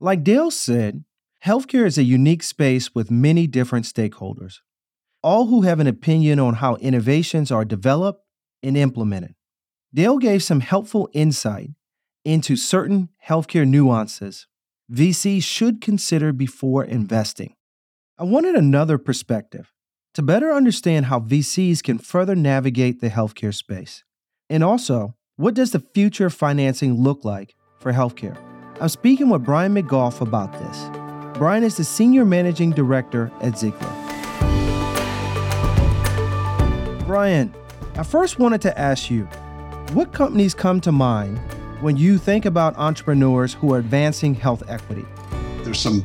Like 0.00 0.24
Dale 0.24 0.50
said, 0.50 1.04
healthcare 1.44 1.86
is 1.86 1.98
a 1.98 2.02
unique 2.02 2.42
space 2.42 2.94
with 2.94 3.10
many 3.10 3.46
different 3.46 3.86
stakeholders, 3.86 4.60
all 5.22 5.46
who 5.46 5.62
have 5.62 5.80
an 5.80 5.86
opinion 5.86 6.38
on 6.38 6.54
how 6.54 6.76
innovations 6.76 7.50
are 7.50 7.64
developed 7.64 8.24
and 8.62 8.76
implemented. 8.76 9.34
Dale 9.92 10.18
gave 10.18 10.42
some 10.42 10.60
helpful 10.60 11.08
insight 11.12 11.70
into 12.24 12.56
certain 12.56 13.10
healthcare 13.26 13.66
nuances 13.66 14.46
VCs 14.92 15.42
should 15.42 15.80
consider 15.80 16.32
before 16.32 16.84
investing. 16.84 17.54
I 18.18 18.24
wanted 18.24 18.54
another 18.54 18.98
perspective 18.98 19.72
to 20.12 20.22
better 20.22 20.52
understand 20.52 21.06
how 21.06 21.20
VCs 21.20 21.82
can 21.82 21.98
further 21.98 22.34
navigate 22.34 23.00
the 23.00 23.08
healthcare 23.08 23.54
space. 23.54 24.04
And 24.50 24.62
also, 24.62 25.16
what 25.36 25.54
does 25.54 25.72
the 25.72 25.80
future 25.80 26.26
of 26.26 26.34
financing 26.34 27.02
look 27.02 27.24
like 27.24 27.56
for 27.80 27.92
healthcare? 27.92 28.53
I'm 28.80 28.88
speaking 28.88 29.28
with 29.28 29.44
Brian 29.44 29.72
McGough 29.72 30.20
about 30.20 30.52
this. 30.52 31.38
Brian 31.38 31.62
is 31.62 31.76
the 31.76 31.84
Senior 31.84 32.24
Managing 32.24 32.72
Director 32.72 33.30
at 33.40 33.56
Ziegler. 33.56 33.88
Brian, 37.06 37.54
I 37.94 38.02
first 38.02 38.40
wanted 38.40 38.60
to 38.62 38.76
ask 38.76 39.10
you 39.10 39.26
what 39.92 40.12
companies 40.12 40.54
come 40.54 40.80
to 40.80 40.90
mind 40.90 41.38
when 41.82 41.96
you 41.96 42.18
think 42.18 42.46
about 42.46 42.76
entrepreneurs 42.76 43.54
who 43.54 43.72
are 43.72 43.78
advancing 43.78 44.34
health 44.34 44.64
equity? 44.68 45.04
There's 45.62 45.78
some 45.78 46.04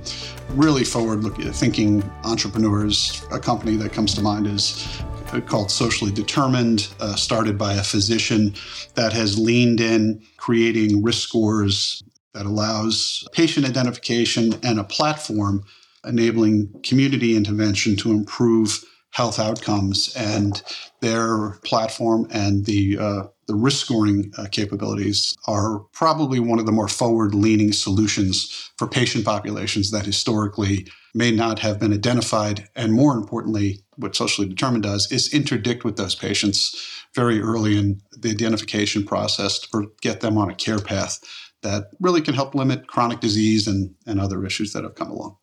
really 0.50 0.84
forward 0.84 1.24
looking 1.24 1.52
thinking 1.52 2.04
entrepreneurs. 2.24 3.26
A 3.32 3.40
company 3.40 3.78
that 3.78 3.94
comes 3.94 4.14
to 4.14 4.22
mind 4.22 4.46
is 4.46 5.02
called 5.48 5.72
Socially 5.72 6.12
Determined, 6.12 6.90
uh, 7.00 7.16
started 7.16 7.58
by 7.58 7.74
a 7.74 7.84
physician 7.84 8.54
that 8.94 9.12
has 9.12 9.40
leaned 9.40 9.82
in 9.82 10.22
creating 10.38 11.02
risk 11.02 11.28
scores 11.28 12.04
that 12.34 12.46
allows 12.46 13.28
patient 13.34 13.66
identification 13.66 14.54
and 14.64 14.80
a 14.80 14.84
platform 14.84 15.64
enabling 16.06 16.82
community 16.84 17.36
intervention 17.36 17.96
to 17.98 18.12
improve 18.12 18.84
health 19.12 19.40
outcomes. 19.40 20.14
And 20.16 20.62
their 21.02 21.60
platform 21.64 22.28
and 22.32 22.66
the 22.66 22.98
uh, 23.00 23.24
the 23.48 23.56
risk 23.56 23.84
scoring 23.84 24.32
uh, 24.38 24.46
capabilities 24.52 25.36
are 25.48 25.80
probably 25.92 26.40
one 26.40 26.60
of 26.60 26.68
the 26.68 26.72
more 26.72 26.88
forward 26.88 27.34
leaning 27.34 27.74
solutions 27.74 28.72
for 28.78 28.88
patient 28.88 29.26
populations 29.26 29.90
that 29.90 30.06
historically 30.06 30.88
may 31.16 31.32
not 31.32 31.58
have 31.58 31.80
been 31.80 31.92
identified. 31.92 32.70
And 32.76 32.94
more 32.94 33.16
importantly, 33.16 33.80
what 33.96 34.16
Socially 34.16 34.48
Determined 34.48 34.84
does 34.84 35.12
is 35.12 35.34
interdict 35.34 35.84
with 35.84 35.98
those 35.98 36.14
patients 36.14 36.76
very 37.16 37.42
early 37.42 37.76
in 37.76 38.02
the 38.16 38.30
identification 38.30 39.04
process 39.04 39.58
to 39.58 39.92
get 40.02 40.22
them 40.22 40.38
on 40.38 40.52
a 40.52 40.56
care 40.56 40.78
path 40.78 41.20
that 41.62 41.86
really 42.00 42.22
can 42.22 42.34
help 42.34 42.56
limit 42.56 42.88
chronic 42.88 43.20
disease 43.20 43.68
and, 43.68 43.96
and 44.06 44.20
other 44.20 44.46
issues 44.46 44.74
that 44.74 44.84
have 44.84 44.96
come 44.96 45.10
along. 45.10 45.38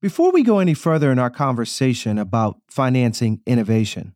Before 0.00 0.32
we 0.32 0.42
go 0.42 0.58
any 0.58 0.74
further 0.74 1.12
in 1.12 1.18
our 1.18 1.30
conversation 1.30 2.18
about 2.18 2.60
financing 2.70 3.40
innovation, 3.46 4.14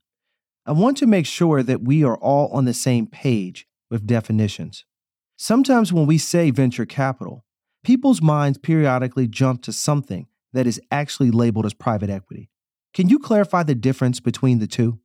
I 0.64 0.72
want 0.72 0.96
to 0.98 1.06
make 1.06 1.26
sure 1.26 1.62
that 1.62 1.82
we 1.82 2.02
are 2.04 2.16
all 2.16 2.48
on 2.48 2.64
the 2.64 2.72
same 2.72 3.06
page 3.06 3.66
with 3.90 4.06
definitions. 4.06 4.86
Sometimes 5.36 5.92
when 5.92 6.06
we 6.06 6.16
say 6.16 6.50
venture 6.50 6.86
capital, 6.86 7.44
people's 7.82 8.22
minds 8.22 8.56
periodically 8.56 9.28
jump 9.28 9.62
to 9.62 9.72
something 9.72 10.26
that 10.54 10.66
is 10.66 10.80
actually 10.90 11.30
labeled 11.30 11.66
as 11.66 11.74
private 11.74 12.08
equity. 12.08 12.48
Can 12.94 13.08
you 13.08 13.18
clarify 13.18 13.62
the 13.62 13.74
difference 13.74 14.20
between 14.20 14.60
the 14.60 14.66
two? 14.66 15.00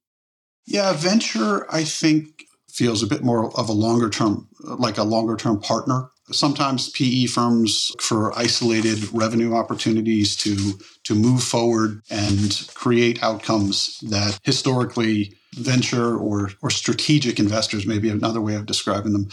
Yeah, 0.65 0.93
venture, 0.93 1.65
I 1.73 1.83
think, 1.83 2.45
feels 2.69 3.03
a 3.03 3.07
bit 3.07 3.23
more 3.23 3.51
of 3.59 3.67
a 3.67 3.73
longer 3.73 4.09
term, 4.09 4.47
like 4.61 4.97
a 4.97 5.03
longer 5.03 5.35
term 5.35 5.59
partner 5.59 6.09
sometimes 6.31 6.89
PE 6.89 7.25
firms 7.25 7.93
for 7.99 8.37
isolated 8.37 9.11
revenue 9.13 9.55
opportunities 9.55 10.35
to 10.37 10.73
to 11.03 11.15
move 11.15 11.43
forward 11.43 12.01
and 12.09 12.67
create 12.73 13.21
outcomes 13.23 13.99
that 14.09 14.39
historically 14.43 15.35
venture 15.55 16.17
or 16.17 16.51
or 16.61 16.69
strategic 16.69 17.39
investors 17.39 17.87
maybe 17.87 18.09
another 18.09 18.41
way 18.41 18.55
of 18.55 18.65
describing 18.65 19.13
them 19.13 19.27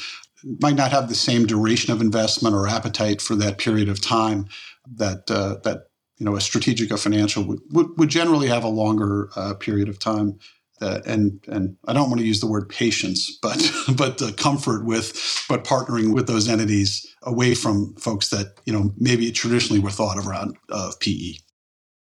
might 0.60 0.76
not 0.76 0.92
have 0.92 1.08
the 1.08 1.14
same 1.14 1.46
duration 1.46 1.92
of 1.92 2.00
investment 2.00 2.54
or 2.54 2.68
appetite 2.68 3.20
for 3.20 3.34
that 3.34 3.58
period 3.58 3.88
of 3.88 4.00
time 4.00 4.46
that 4.86 5.30
uh, 5.30 5.56
that 5.64 5.88
you 6.18 6.24
know 6.24 6.36
a 6.36 6.40
strategic 6.40 6.90
or 6.90 6.96
financial 6.96 7.44
would, 7.44 7.60
would, 7.70 7.86
would 7.98 8.08
generally 8.08 8.48
have 8.48 8.64
a 8.64 8.68
longer 8.68 9.28
uh, 9.36 9.54
period 9.54 9.88
of 9.88 9.98
time 9.98 10.38
that 10.80 11.06
and 11.06 11.40
and 11.48 11.76
I 11.86 11.92
don't 11.92 12.08
want 12.08 12.20
to 12.20 12.26
use 12.26 12.40
the 12.40 12.46
word 12.46 12.68
patience, 12.68 13.38
but 13.42 13.56
but 13.96 14.18
the 14.18 14.32
comfort 14.32 14.84
with 14.84 15.44
but 15.48 15.64
partnering 15.64 16.14
with 16.14 16.26
those 16.26 16.48
entities 16.48 17.06
away 17.22 17.54
from 17.54 17.94
folks 17.96 18.28
that 18.30 18.54
you 18.64 18.72
know 18.72 18.92
maybe 18.96 19.30
traditionally 19.32 19.80
were 19.80 19.90
thought 19.90 20.18
of 20.18 20.26
around 20.26 20.56
of 20.70 20.98
PE. 21.00 21.34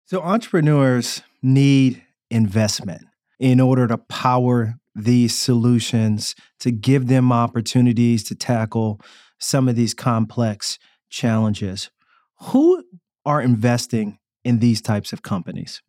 So 0.06 0.22
entrepreneurs 0.22 1.22
need 1.42 2.04
investment 2.30 3.04
in 3.40 3.60
order 3.60 3.88
to 3.88 3.98
power 3.98 4.76
these 4.94 5.38
solutions 5.38 6.36
to 6.60 6.72
give 6.72 7.08
them 7.08 7.32
opportunities 7.32 8.24
to 8.26 8.36
tackle 8.36 9.00
some 9.40 9.68
of 9.68 9.76
these 9.76 9.94
complex 9.94 10.78
challenges. 11.10 11.90
Who 12.42 12.84
are 13.26 13.42
investing 13.42 14.20
in 14.44 14.60
these 14.60 14.82
types 14.82 15.14
of 15.14 15.22
companies? 15.22 15.82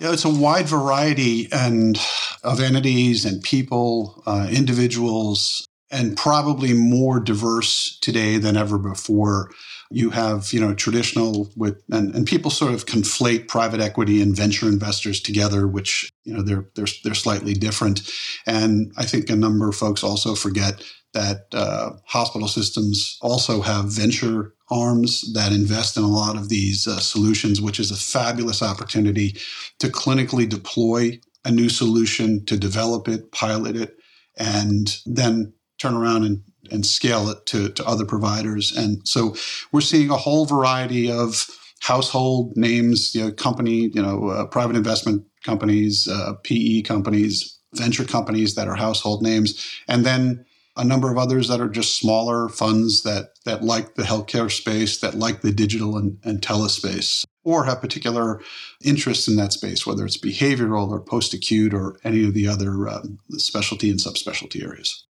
Yeah, 0.00 0.12
it's 0.12 0.24
a 0.24 0.30
wide 0.30 0.68
variety 0.68 1.48
and 1.52 1.98
of 2.44 2.60
entities 2.60 3.24
and 3.24 3.42
people, 3.42 4.22
uh, 4.26 4.48
individuals, 4.50 5.66
and 5.90 6.16
probably 6.16 6.72
more 6.72 7.18
diverse 7.18 7.98
today 8.00 8.38
than 8.38 8.56
ever 8.56 8.78
before. 8.78 9.50
You 9.90 10.10
have, 10.10 10.52
you 10.52 10.60
know, 10.60 10.74
traditional 10.74 11.50
with 11.56 11.82
and, 11.90 12.14
and 12.14 12.26
people 12.26 12.50
sort 12.50 12.74
of 12.74 12.86
conflate 12.86 13.48
private 13.48 13.80
equity 13.80 14.22
and 14.22 14.36
venture 14.36 14.68
investors 14.68 15.20
together, 15.20 15.66
which, 15.66 16.10
you 16.24 16.34
know, 16.34 16.42
they're 16.42 16.68
they're 16.76 16.86
they're 17.02 17.14
slightly 17.14 17.54
different. 17.54 18.08
And 18.46 18.92
I 18.96 19.04
think 19.04 19.30
a 19.30 19.36
number 19.36 19.68
of 19.68 19.74
folks 19.74 20.04
also 20.04 20.34
forget 20.36 20.84
that 21.14 21.46
uh, 21.52 21.92
hospital 22.04 22.48
systems 22.48 23.18
also 23.20 23.62
have 23.62 23.86
venture 23.86 24.54
arms 24.70 25.32
that 25.32 25.52
invest 25.52 25.96
in 25.96 26.02
a 26.02 26.08
lot 26.08 26.36
of 26.36 26.48
these 26.48 26.86
uh, 26.86 26.98
solutions, 26.98 27.60
which 27.60 27.80
is 27.80 27.90
a 27.90 27.96
fabulous 27.96 28.62
opportunity 28.62 29.36
to 29.78 29.88
clinically 29.88 30.48
deploy 30.48 31.18
a 31.44 31.50
new 31.50 31.68
solution, 31.68 32.44
to 32.44 32.56
develop 32.56 33.08
it, 33.08 33.32
pilot 33.32 33.76
it, 33.76 33.96
and 34.36 34.98
then 35.06 35.52
turn 35.78 35.94
around 35.94 36.24
and, 36.24 36.42
and 36.70 36.84
scale 36.84 37.28
it 37.30 37.46
to, 37.46 37.70
to 37.70 37.86
other 37.86 38.04
providers. 38.04 38.76
And 38.76 39.06
so 39.06 39.34
we're 39.72 39.80
seeing 39.80 40.10
a 40.10 40.16
whole 40.16 40.44
variety 40.44 41.10
of 41.10 41.46
household 41.80 42.56
names, 42.56 43.14
you 43.14 43.24
know, 43.24 43.32
company, 43.32 43.90
you 43.94 44.02
know, 44.02 44.28
uh, 44.28 44.46
private 44.46 44.76
investment 44.76 45.24
companies, 45.44 46.08
uh, 46.08 46.34
PE 46.42 46.82
companies, 46.82 47.58
venture 47.74 48.04
companies 48.04 48.54
that 48.54 48.68
are 48.68 48.74
household 48.74 49.22
names, 49.22 49.80
and 49.86 50.04
then 50.04 50.44
a 50.78 50.84
number 50.84 51.10
of 51.10 51.18
others 51.18 51.48
that 51.48 51.60
are 51.60 51.68
just 51.68 51.98
smaller 51.98 52.48
funds 52.48 53.02
that 53.02 53.30
that 53.44 53.62
like 53.62 53.96
the 53.96 54.04
healthcare 54.04 54.50
space, 54.50 55.00
that 55.00 55.14
like 55.14 55.42
the 55.42 55.52
digital 55.52 55.96
and, 55.96 56.18
and 56.22 56.40
telespace, 56.40 57.24
or 57.44 57.64
have 57.64 57.80
particular 57.80 58.40
interests 58.82 59.28
in 59.28 59.36
that 59.36 59.52
space, 59.52 59.86
whether 59.86 60.06
it's 60.06 60.16
behavioral 60.16 60.88
or 60.88 61.00
post-acute 61.00 61.74
or 61.74 61.98
any 62.04 62.24
of 62.24 62.32
the 62.32 62.46
other 62.46 62.88
um, 62.88 63.18
specialty 63.32 63.90
and 63.90 63.98
subspecialty 63.98 64.62
areas. 64.62 65.04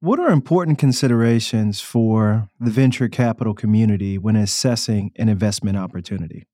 What 0.00 0.20
are 0.20 0.28
important 0.28 0.78
considerations 0.78 1.80
for 1.80 2.50
the 2.60 2.70
venture 2.70 3.08
capital 3.08 3.54
community 3.54 4.18
when 4.18 4.36
assessing 4.36 5.12
an 5.16 5.30
investment 5.30 5.78
opportunity? 5.78 6.44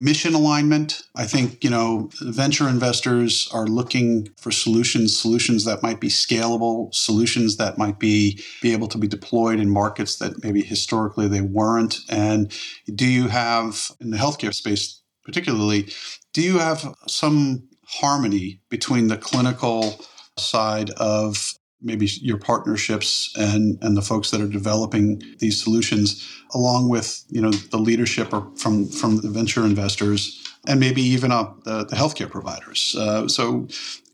Mission 0.00 0.34
alignment. 0.34 1.02
I 1.14 1.26
think, 1.26 1.62
you 1.62 1.70
know, 1.70 2.10
venture 2.22 2.68
investors 2.68 3.48
are 3.52 3.66
looking 3.66 4.30
for 4.38 4.50
solutions, 4.50 5.16
solutions 5.16 5.64
that 5.64 5.82
might 5.82 6.00
be 6.00 6.08
scalable, 6.08 6.94
solutions 6.94 7.56
that 7.58 7.76
might 7.76 7.98
be 7.98 8.40
be 8.62 8.72
able 8.72 8.88
to 8.88 8.98
be 8.98 9.08
deployed 9.08 9.60
in 9.60 9.68
markets 9.70 10.16
that 10.16 10.42
maybe 10.42 10.62
historically 10.62 11.28
they 11.28 11.42
weren't. 11.42 11.98
And 12.08 12.52
do 12.94 13.06
you 13.06 13.28
have 13.28 13.90
in 14.00 14.10
the 14.10 14.16
healthcare 14.16 14.54
space 14.54 15.00
particularly, 15.22 15.92
do 16.32 16.42
you 16.42 16.58
have 16.58 16.94
some 17.06 17.68
harmony 17.86 18.60
between 18.68 19.08
the 19.08 19.16
clinical 19.16 20.00
side 20.38 20.90
of 20.90 21.54
maybe 21.82 22.06
your 22.20 22.38
partnerships 22.38 23.32
and 23.36 23.78
and 23.82 23.96
the 23.96 24.02
folks 24.02 24.30
that 24.30 24.40
are 24.40 24.48
developing 24.48 25.22
these 25.38 25.62
solutions 25.62 26.26
along 26.54 26.88
with 26.88 27.24
you 27.28 27.40
know 27.40 27.50
the 27.50 27.78
leadership 27.78 28.30
from 28.56 28.88
from 28.88 29.16
the 29.18 29.30
venture 29.30 29.64
investors 29.64 30.46
and 30.66 30.78
maybe 30.78 31.00
even 31.00 31.32
uh, 31.32 31.52
the, 31.64 31.84
the 31.86 31.96
healthcare 31.96 32.30
providers 32.30 32.94
uh, 32.98 33.26
so 33.26 33.66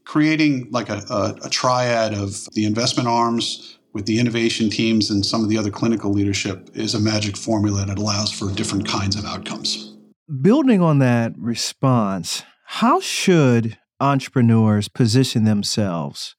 creating 0.04 0.68
like 0.70 0.88
a, 0.88 1.02
a, 1.10 1.46
a 1.46 1.50
triad 1.50 2.14
of 2.14 2.46
the 2.52 2.64
investment 2.64 3.08
arms 3.08 3.76
with 3.92 4.06
the 4.06 4.20
innovation 4.20 4.68
teams 4.68 5.10
and 5.10 5.24
some 5.24 5.42
of 5.42 5.48
the 5.48 5.56
other 5.56 5.70
clinical 5.70 6.12
leadership 6.12 6.68
is 6.74 6.94
a 6.94 7.00
magic 7.00 7.34
formula 7.34 7.84
that 7.86 7.98
allows 7.98 8.30
for 8.30 8.52
different 8.52 8.86
kinds 8.86 9.16
of 9.16 9.24
outcomes. 9.24 9.96
Building 10.42 10.82
on 10.82 10.98
that 10.98 11.32
response, 11.38 12.42
how 12.66 13.00
should 13.00 13.78
entrepreneurs 13.98 14.88
position 14.88 15.44
themselves 15.44 16.36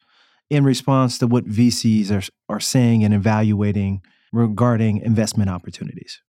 in 0.50 0.63
response 0.63 1.18
to 1.20 1.27
what 1.27 1.46
VCs 1.46 2.12
are, 2.12 2.24
are 2.54 2.60
saying 2.60 3.04
and 3.04 3.13
evaluating 3.13 4.01
regarding 4.32 4.98
investment 4.98 5.50
opportunities? 5.50 6.22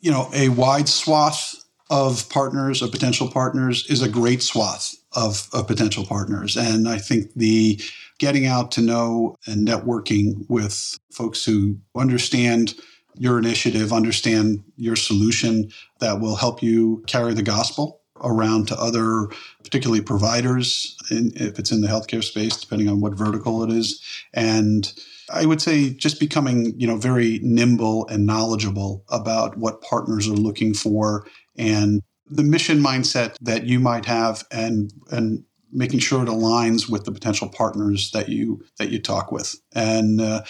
You 0.00 0.10
know, 0.10 0.28
a 0.34 0.50
wide 0.50 0.88
swath 0.88 1.54
of 1.90 2.28
partners, 2.30 2.82
of 2.82 2.90
potential 2.90 3.30
partners, 3.30 3.86
is 3.88 4.02
a 4.02 4.08
great 4.08 4.42
swath 4.42 4.94
of, 5.12 5.48
of 5.52 5.66
potential 5.66 6.04
partners. 6.04 6.56
And 6.56 6.88
I 6.88 6.98
think 6.98 7.32
the 7.34 7.80
getting 8.18 8.46
out 8.46 8.72
to 8.72 8.80
know 8.80 9.36
and 9.46 9.66
networking 9.66 10.44
with 10.48 10.98
folks 11.12 11.44
who 11.44 11.78
understand 11.96 12.74
your 13.16 13.38
initiative, 13.38 13.92
understand 13.92 14.64
your 14.76 14.96
solution 14.96 15.70
that 16.00 16.20
will 16.20 16.36
help 16.36 16.62
you 16.62 17.04
carry 17.06 17.34
the 17.34 17.42
gospel 17.42 18.00
around 18.24 18.68
to 18.68 18.80
other, 18.80 19.28
particularly 19.62 20.02
providers, 20.02 20.96
in, 21.10 21.32
if 21.36 21.58
it's 21.58 21.70
in 21.70 21.80
the 21.80 21.88
healthcare 21.88 22.24
space, 22.24 22.56
depending 22.56 22.88
on 22.88 23.00
what 23.00 23.14
vertical 23.14 23.62
it 23.62 23.70
is. 23.70 24.02
And 24.32 24.92
I 25.32 25.46
would 25.46 25.60
say 25.60 25.90
just 25.90 26.20
becoming, 26.20 26.74
you 26.78 26.86
know, 26.86 26.96
very 26.96 27.40
nimble 27.42 28.06
and 28.08 28.26
knowledgeable 28.26 29.04
about 29.08 29.56
what 29.56 29.82
partners 29.82 30.28
are 30.28 30.32
looking 30.32 30.74
for 30.74 31.26
and 31.56 32.02
the 32.26 32.42
mission 32.42 32.78
mindset 32.78 33.36
that 33.40 33.64
you 33.64 33.78
might 33.78 34.04
have 34.06 34.44
and 34.50 34.92
and 35.10 35.44
making 35.72 35.98
sure 35.98 36.22
it 36.22 36.28
aligns 36.28 36.88
with 36.88 37.04
the 37.04 37.12
potential 37.12 37.48
partners 37.48 38.10
that 38.12 38.28
you 38.28 38.64
that 38.78 38.90
you 38.90 38.98
talk 38.98 39.32
with 39.32 39.56
and 39.74 40.20
uh, 40.20 40.42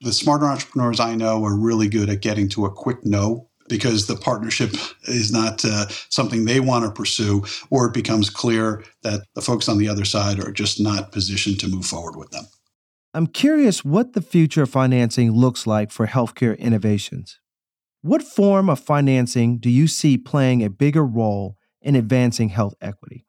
the 0.00 0.12
smarter 0.12 0.46
entrepreneurs 0.46 1.00
i 1.00 1.14
know 1.14 1.44
are 1.44 1.56
really 1.56 1.88
good 1.88 2.08
at 2.08 2.22
getting 2.22 2.48
to 2.48 2.64
a 2.64 2.70
quick 2.70 3.04
no 3.04 3.47
because 3.68 4.06
the 4.06 4.16
partnership 4.16 4.70
is 5.04 5.32
not 5.32 5.64
uh, 5.64 5.86
something 6.08 6.44
they 6.44 6.60
want 6.60 6.84
to 6.84 6.90
pursue 6.90 7.44
or 7.70 7.86
it 7.86 7.94
becomes 7.94 8.30
clear 8.30 8.84
that 9.02 9.22
the 9.34 9.42
folks 9.42 9.68
on 9.68 9.78
the 9.78 9.88
other 9.88 10.04
side 10.04 10.38
are 10.38 10.52
just 10.52 10.80
not 10.80 11.12
positioned 11.12 11.60
to 11.60 11.68
move 11.68 11.86
forward 11.86 12.16
with 12.16 12.30
them 12.30 12.44
i'm 13.14 13.26
curious 13.26 13.84
what 13.84 14.12
the 14.12 14.22
future 14.22 14.62
of 14.62 14.70
financing 14.70 15.32
looks 15.32 15.66
like 15.66 15.90
for 15.90 16.06
healthcare 16.06 16.58
innovations 16.58 17.38
what 18.02 18.22
form 18.22 18.70
of 18.70 18.78
financing 18.78 19.58
do 19.58 19.68
you 19.68 19.88
see 19.88 20.16
playing 20.16 20.62
a 20.62 20.70
bigger 20.70 21.04
role 21.04 21.56
in 21.82 21.96
advancing 21.96 22.50
health 22.50 22.74
equity? 22.80 23.26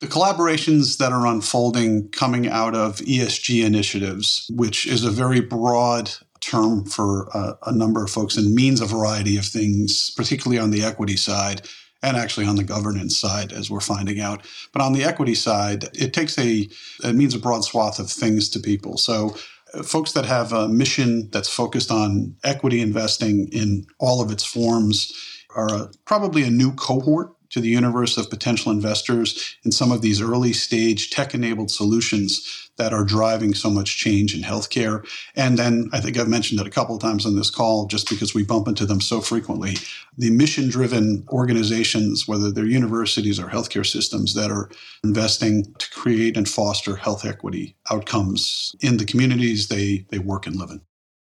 The 0.00 0.08
collaborations 0.08 0.96
that 0.96 1.12
are 1.12 1.26
unfolding 1.26 2.08
coming 2.08 2.48
out 2.48 2.74
of 2.74 2.96
ESG 2.96 3.64
initiatives, 3.64 4.50
which 4.50 4.86
is 4.86 5.04
a 5.04 5.10
very 5.10 5.40
broad 5.40 6.10
term 6.50 6.84
for 6.84 7.28
a, 7.32 7.56
a, 7.66 7.72
number 7.72 8.02
of 8.02 8.10
folks 8.10 8.36
and 8.36 8.54
means 8.54 8.80
a 8.80 8.86
variety 8.86 9.36
of 9.36 9.44
things, 9.44 10.10
particularly 10.16 10.58
on 10.58 10.70
the 10.70 10.82
equity 10.82 11.16
side 11.16 11.62
and 12.02 12.16
actually 12.16 12.46
on 12.46 12.56
the 12.56 12.64
governance 12.64 13.16
side, 13.16 13.52
as 13.52 13.70
we're 13.70 13.80
finding 13.80 14.20
out. 14.20 14.44
But 14.72 14.82
on 14.82 14.92
the 14.92 15.04
equity 15.04 15.34
side, 15.34 15.84
it 15.94 16.12
takes 16.12 16.36
a, 16.38 16.68
it 17.04 17.14
means 17.14 17.34
a 17.34 17.38
broad 17.38 17.62
swath 17.62 17.98
of 17.98 18.10
things 18.10 18.48
to 18.50 18.58
people. 18.58 18.96
So 18.96 19.36
uh, 19.74 19.82
folks 19.82 20.12
that 20.12 20.24
have 20.24 20.52
a 20.52 20.68
mission 20.68 21.28
that's 21.30 21.48
focused 21.48 21.90
on 21.90 22.34
equity 22.42 22.80
investing 22.80 23.48
in 23.52 23.86
all 23.98 24.20
of 24.20 24.32
its 24.32 24.44
forms 24.44 25.12
are 25.54 25.72
a, 25.72 25.90
probably 26.04 26.42
a 26.42 26.50
new 26.50 26.72
cohort 26.72 27.32
to 27.50 27.60
the 27.60 27.68
universe 27.68 28.16
of 28.16 28.30
potential 28.30 28.72
investors 28.72 29.56
in 29.64 29.72
some 29.72 29.92
of 29.92 30.02
these 30.02 30.20
early 30.20 30.52
stage 30.52 31.10
tech 31.10 31.34
enabled 31.34 31.70
solutions 31.70 32.70
that 32.80 32.94
are 32.94 33.04
driving 33.04 33.52
so 33.52 33.68
much 33.68 33.98
change 33.98 34.34
in 34.34 34.40
healthcare. 34.40 35.06
And 35.36 35.58
then 35.58 35.90
I 35.92 36.00
think 36.00 36.18
I've 36.18 36.28
mentioned 36.28 36.60
it 36.60 36.66
a 36.66 36.70
couple 36.70 36.94
of 36.94 37.02
times 37.02 37.26
on 37.26 37.36
this 37.36 37.50
call 37.50 37.86
just 37.86 38.08
because 38.08 38.34
we 38.34 38.42
bump 38.42 38.68
into 38.68 38.86
them 38.86 39.02
so 39.02 39.20
frequently. 39.20 39.76
The 40.16 40.30
mission 40.30 40.70
driven 40.70 41.26
organizations, 41.28 42.26
whether 42.26 42.50
they're 42.50 42.64
universities 42.64 43.38
or 43.38 43.48
healthcare 43.48 43.84
systems, 43.84 44.32
that 44.34 44.50
are 44.50 44.70
investing 45.04 45.74
to 45.78 45.90
create 45.90 46.38
and 46.38 46.48
foster 46.48 46.96
health 46.96 47.26
equity 47.26 47.76
outcomes 47.90 48.74
in 48.80 48.96
the 48.96 49.04
communities 49.04 49.68
they, 49.68 50.06
they 50.08 50.18
work 50.18 50.46
and 50.46 50.56
live 50.56 50.70
in. 50.70 50.80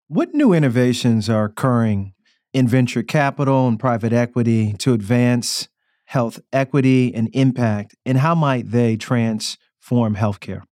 What 0.06 0.34
new 0.34 0.52
innovations 0.52 1.28
are 1.28 1.44
occurring 1.44 2.14
in 2.52 2.66
venture 2.68 3.02
capital 3.02 3.66
and 3.66 3.78
private 3.78 4.12
equity 4.12 4.72
to 4.74 4.92
advance 4.92 5.68
health 6.10 6.40
equity 6.52 7.14
and 7.14 7.30
impact, 7.34 7.94
and 8.04 8.18
how 8.18 8.34
might 8.34 8.68
they 8.68 8.96
transform 8.96 10.16
healthcare? 10.16 10.62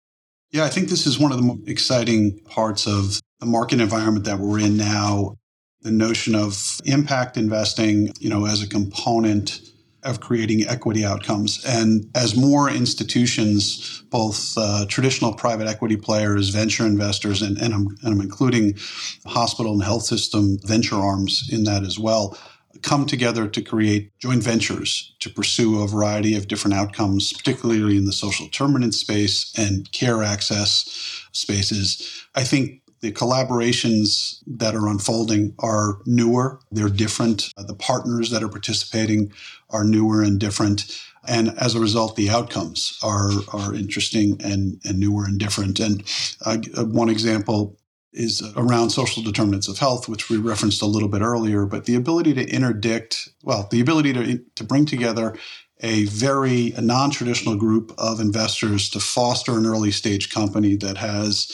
Yeah, 0.50 0.64
I 0.64 0.68
think 0.68 0.88
this 0.88 1.06
is 1.06 1.16
one 1.16 1.30
of 1.30 1.38
the 1.38 1.44
most 1.44 1.68
exciting 1.68 2.40
parts 2.40 2.88
of 2.88 3.20
the 3.38 3.46
market 3.46 3.80
environment 3.80 4.24
that 4.24 4.40
we're 4.40 4.58
in 4.58 4.76
now. 4.76 5.36
The 5.82 5.92
notion 5.92 6.34
of 6.34 6.80
impact 6.84 7.36
investing, 7.36 8.12
you 8.18 8.28
know, 8.28 8.46
as 8.46 8.62
a 8.62 8.68
component 8.68 9.60
of 10.02 10.18
creating 10.18 10.66
equity 10.66 11.04
outcomes. 11.04 11.64
And 11.64 12.10
as 12.16 12.34
more 12.34 12.68
institutions, 12.68 14.02
both 14.10 14.54
uh, 14.56 14.86
traditional 14.88 15.32
private 15.34 15.68
equity 15.68 15.96
players, 15.96 16.48
venture 16.48 16.84
investors, 16.84 17.42
and, 17.42 17.58
and, 17.58 17.72
I'm, 17.72 17.86
and 18.02 18.14
I'm 18.14 18.20
including 18.20 18.76
hospital 19.24 19.72
and 19.72 19.84
health 19.84 20.02
system 20.02 20.58
venture 20.64 20.96
arms 20.96 21.48
in 21.52 21.62
that 21.64 21.84
as 21.84 21.96
well, 21.96 22.36
come 22.82 23.06
together 23.06 23.48
to 23.48 23.62
create 23.62 24.10
joint 24.18 24.42
ventures 24.42 25.14
to 25.20 25.30
pursue 25.30 25.82
a 25.82 25.88
variety 25.88 26.36
of 26.36 26.48
different 26.48 26.76
outcomes, 26.76 27.32
particularly 27.32 27.96
in 27.96 28.04
the 28.04 28.12
social 28.12 28.46
determinant 28.46 28.94
space 28.94 29.52
and 29.56 29.90
care 29.92 30.22
access 30.22 31.24
spaces. 31.32 32.26
I 32.34 32.44
think 32.44 32.82
the 33.00 33.12
collaborations 33.12 34.42
that 34.46 34.74
are 34.74 34.88
unfolding 34.88 35.54
are 35.60 35.98
newer, 36.04 36.60
they're 36.72 36.88
different. 36.88 37.52
The 37.56 37.74
partners 37.74 38.30
that 38.30 38.42
are 38.42 38.48
participating 38.48 39.32
are 39.70 39.84
newer 39.84 40.22
and 40.22 40.40
different. 40.40 41.00
And 41.26 41.56
as 41.58 41.74
a 41.74 41.80
result, 41.80 42.16
the 42.16 42.30
outcomes 42.30 42.98
are, 43.02 43.30
are 43.52 43.74
interesting 43.74 44.40
and, 44.42 44.80
and 44.84 44.98
newer 44.98 45.24
and 45.26 45.38
different. 45.38 45.78
And 45.78 46.02
uh, 46.44 46.58
one 46.84 47.08
example 47.08 47.77
is 48.12 48.42
around 48.56 48.90
social 48.90 49.22
determinants 49.22 49.68
of 49.68 49.78
health, 49.78 50.08
which 50.08 50.30
we 50.30 50.36
referenced 50.36 50.82
a 50.82 50.86
little 50.86 51.08
bit 51.08 51.20
earlier, 51.20 51.66
but 51.66 51.84
the 51.84 51.94
ability 51.94 52.34
to 52.34 52.48
interdict, 52.48 53.28
well, 53.42 53.68
the 53.70 53.80
ability 53.80 54.12
to, 54.14 54.38
to 54.56 54.64
bring 54.64 54.86
together 54.86 55.36
a 55.80 56.04
very 56.06 56.72
non 56.80 57.10
traditional 57.10 57.56
group 57.56 57.92
of 57.98 58.20
investors 58.20 58.88
to 58.90 59.00
foster 59.00 59.56
an 59.56 59.66
early 59.66 59.90
stage 59.90 60.30
company 60.30 60.74
that 60.76 60.96
has 60.96 61.52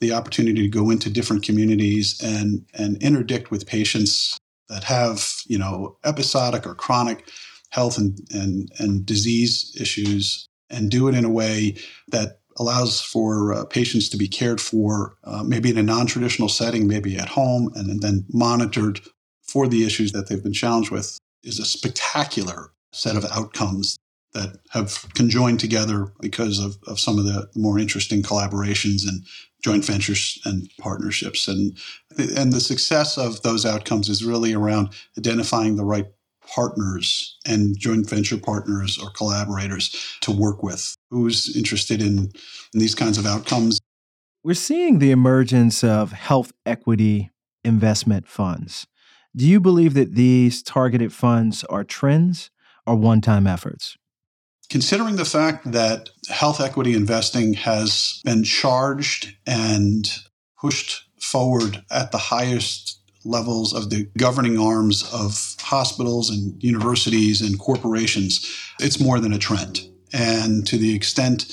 the 0.00 0.12
opportunity 0.12 0.62
to 0.62 0.68
go 0.68 0.90
into 0.90 1.08
different 1.08 1.44
communities 1.44 2.20
and, 2.22 2.66
and 2.74 3.02
interdict 3.02 3.50
with 3.50 3.66
patients 3.66 4.36
that 4.68 4.84
have, 4.84 5.26
you 5.46 5.58
know, 5.58 5.96
episodic 6.04 6.66
or 6.66 6.74
chronic 6.74 7.28
health 7.70 7.96
and, 7.96 8.18
and, 8.30 8.70
and 8.78 9.06
disease 9.06 9.74
issues 9.80 10.48
and 10.68 10.90
do 10.90 11.08
it 11.08 11.14
in 11.14 11.24
a 11.24 11.30
way 11.30 11.76
that 12.08 12.40
allows 12.56 13.00
for 13.00 13.52
uh, 13.52 13.64
patients 13.64 14.08
to 14.10 14.16
be 14.16 14.28
cared 14.28 14.60
for, 14.60 15.16
uh, 15.24 15.42
maybe 15.42 15.70
in 15.70 15.78
a 15.78 15.82
non 15.82 16.06
traditional 16.06 16.48
setting, 16.48 16.86
maybe 16.86 17.16
at 17.16 17.28
home, 17.28 17.70
and 17.74 18.00
then 18.02 18.24
monitored 18.32 19.00
for 19.42 19.66
the 19.68 19.84
issues 19.84 20.12
that 20.12 20.28
they've 20.28 20.42
been 20.42 20.52
challenged 20.52 20.90
with, 20.90 21.18
is 21.42 21.58
a 21.58 21.64
spectacular 21.64 22.72
set 22.92 23.16
of 23.16 23.24
outcomes 23.32 23.96
that 24.34 24.56
have 24.70 25.06
conjoined 25.14 25.60
together 25.60 26.12
because 26.20 26.58
of, 26.58 26.78
of 26.86 26.98
some 26.98 27.18
of 27.18 27.24
the 27.24 27.48
more 27.54 27.78
interesting 27.78 28.22
collaborations 28.22 29.06
and 29.06 29.24
joint 29.62 29.84
ventures 29.84 30.40
and 30.44 30.70
partnerships. 30.80 31.48
And, 31.48 31.76
and 32.36 32.52
the 32.52 32.60
success 32.60 33.18
of 33.18 33.42
those 33.42 33.66
outcomes 33.66 34.08
is 34.08 34.24
really 34.24 34.54
around 34.54 34.90
identifying 35.18 35.76
the 35.76 35.84
right 35.84 36.06
partners 36.46 37.38
and 37.46 37.78
joint 37.78 38.08
venture 38.08 38.38
partners 38.38 38.98
or 38.98 39.10
collaborators 39.10 40.16
to 40.22 40.32
work 40.32 40.62
with 40.62 40.96
who's 41.10 41.54
interested 41.56 42.00
in, 42.00 42.30
in 42.74 42.80
these 42.80 42.94
kinds 42.94 43.18
of 43.18 43.26
outcomes. 43.26 43.78
We're 44.44 44.54
seeing 44.54 44.98
the 44.98 45.10
emergence 45.10 45.84
of 45.84 46.12
health 46.12 46.52
equity 46.66 47.30
investment 47.64 48.26
funds. 48.26 48.86
Do 49.34 49.46
you 49.46 49.60
believe 49.60 49.94
that 49.94 50.14
these 50.14 50.62
targeted 50.62 51.12
funds 51.12 51.64
are 51.64 51.84
trends 51.84 52.50
or 52.86 52.96
one 52.96 53.20
time 53.20 53.46
efforts? 53.46 53.96
Considering 54.68 55.16
the 55.16 55.24
fact 55.24 55.70
that 55.70 56.10
health 56.28 56.60
equity 56.60 56.94
investing 56.94 57.54
has 57.54 58.20
been 58.24 58.42
charged 58.42 59.36
and 59.46 60.10
pushed 60.60 61.04
forward 61.20 61.84
at 61.90 62.10
the 62.10 62.18
highest 62.18 63.01
levels 63.24 63.74
of 63.74 63.90
the 63.90 64.08
governing 64.18 64.58
arms 64.58 65.02
of 65.12 65.56
hospitals 65.60 66.30
and 66.30 66.62
universities 66.62 67.40
and 67.40 67.58
corporations, 67.58 68.46
it's 68.80 69.00
more 69.00 69.20
than 69.20 69.32
a 69.32 69.38
trend. 69.38 69.80
And 70.12 70.66
to 70.66 70.76
the 70.76 70.94
extent 70.94 71.46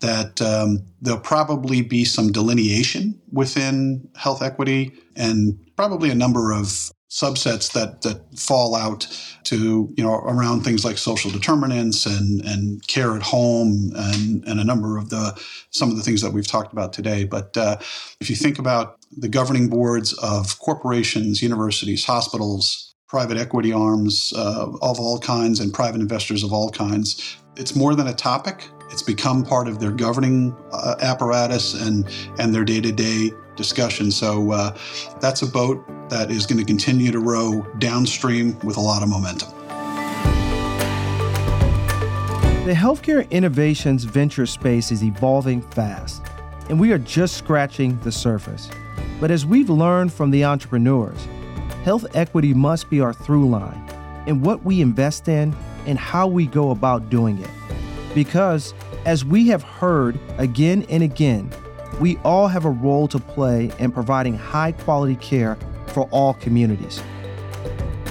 that 0.00 0.40
um, 0.40 0.84
there'll 1.00 1.20
probably 1.20 1.82
be 1.82 2.04
some 2.04 2.32
delineation 2.32 3.20
within 3.32 4.08
health 4.16 4.42
equity 4.42 4.92
and 5.14 5.58
probably 5.76 6.10
a 6.10 6.14
number 6.14 6.52
of 6.52 6.90
subsets 7.10 7.72
that 7.72 8.02
that 8.02 8.20
fall 8.38 8.74
out 8.74 9.06
to 9.44 9.92
you 9.96 10.02
know 10.02 10.14
around 10.14 10.62
things 10.62 10.84
like 10.84 10.98
social 10.98 11.30
determinants 11.30 12.04
and 12.04 12.44
and 12.44 12.86
care 12.88 13.14
at 13.14 13.22
home 13.22 13.92
and 13.94 14.44
and 14.46 14.58
a 14.58 14.64
number 14.64 14.96
of 14.96 15.08
the 15.10 15.40
some 15.70 15.88
of 15.90 15.96
the 15.96 16.02
things 16.02 16.20
that 16.20 16.32
we've 16.32 16.48
talked 16.48 16.72
about 16.72 16.92
today. 16.92 17.24
But 17.24 17.56
uh, 17.56 17.76
if 18.20 18.28
you 18.28 18.34
think 18.34 18.58
about 18.58 18.98
the 19.16 19.28
governing 19.28 19.68
boards 19.68 20.12
of 20.14 20.58
corporations, 20.58 21.42
universities, 21.42 22.04
hospitals, 22.04 22.94
private 23.06 23.36
equity 23.36 23.72
arms 23.72 24.32
uh, 24.36 24.66
of 24.82 24.98
all 24.98 25.20
kinds, 25.20 25.60
and 25.60 25.72
private 25.72 26.00
investors 26.00 26.42
of 26.42 26.52
all 26.52 26.70
kinds, 26.70 27.38
it's 27.56 27.76
more 27.76 27.94
than 27.94 28.08
a 28.08 28.14
topic. 28.14 28.68
It's 28.90 29.02
become 29.02 29.44
part 29.44 29.68
of 29.68 29.78
their 29.78 29.92
governing 29.92 30.56
uh, 30.72 30.96
apparatus 31.00 31.74
and 31.74 32.08
and 32.40 32.52
their 32.52 32.64
day 32.64 32.80
to 32.80 32.90
day 32.90 33.30
discussion. 33.54 34.10
So 34.10 34.50
uh, 34.50 34.76
that's 35.20 35.42
a 35.42 35.46
boat 35.46 35.84
that 36.08 36.30
is 36.30 36.46
going 36.46 36.58
to 36.58 36.64
continue 36.64 37.10
to 37.12 37.18
row 37.18 37.66
downstream 37.78 38.58
with 38.60 38.76
a 38.76 38.80
lot 38.80 39.02
of 39.02 39.08
momentum. 39.08 39.50
The 42.66 42.72
healthcare 42.72 43.30
innovations 43.30 44.04
venture 44.04 44.46
space 44.46 44.90
is 44.90 45.04
evolving 45.04 45.62
fast, 45.62 46.22
and 46.68 46.80
we 46.80 46.90
are 46.90 46.98
just 46.98 47.36
scratching 47.36 47.98
the 48.00 48.10
surface. 48.10 48.68
But 49.20 49.30
as 49.30 49.46
we've 49.46 49.70
learned 49.70 50.12
from 50.12 50.32
the 50.32 50.44
entrepreneurs, 50.44 51.28
health 51.84 52.06
equity 52.14 52.52
must 52.52 52.90
be 52.90 53.00
our 53.00 53.12
through 53.12 53.48
line 53.48 53.88
in 54.26 54.42
what 54.42 54.64
we 54.64 54.80
invest 54.80 55.28
in 55.28 55.54
and 55.86 55.96
how 55.96 56.26
we 56.26 56.46
go 56.46 56.72
about 56.72 57.08
doing 57.08 57.38
it. 57.38 57.50
Because, 58.14 58.74
as 59.04 59.24
we 59.24 59.46
have 59.48 59.62
heard 59.62 60.18
again 60.38 60.84
and 60.88 61.02
again, 61.02 61.48
we 62.00 62.16
all 62.24 62.48
have 62.48 62.64
a 62.64 62.70
role 62.70 63.06
to 63.08 63.18
play 63.18 63.70
in 63.78 63.92
providing 63.92 64.36
high 64.36 64.72
quality 64.72 65.16
care 65.16 65.56
for 65.96 66.06
all 66.10 66.34
communities. 66.34 67.02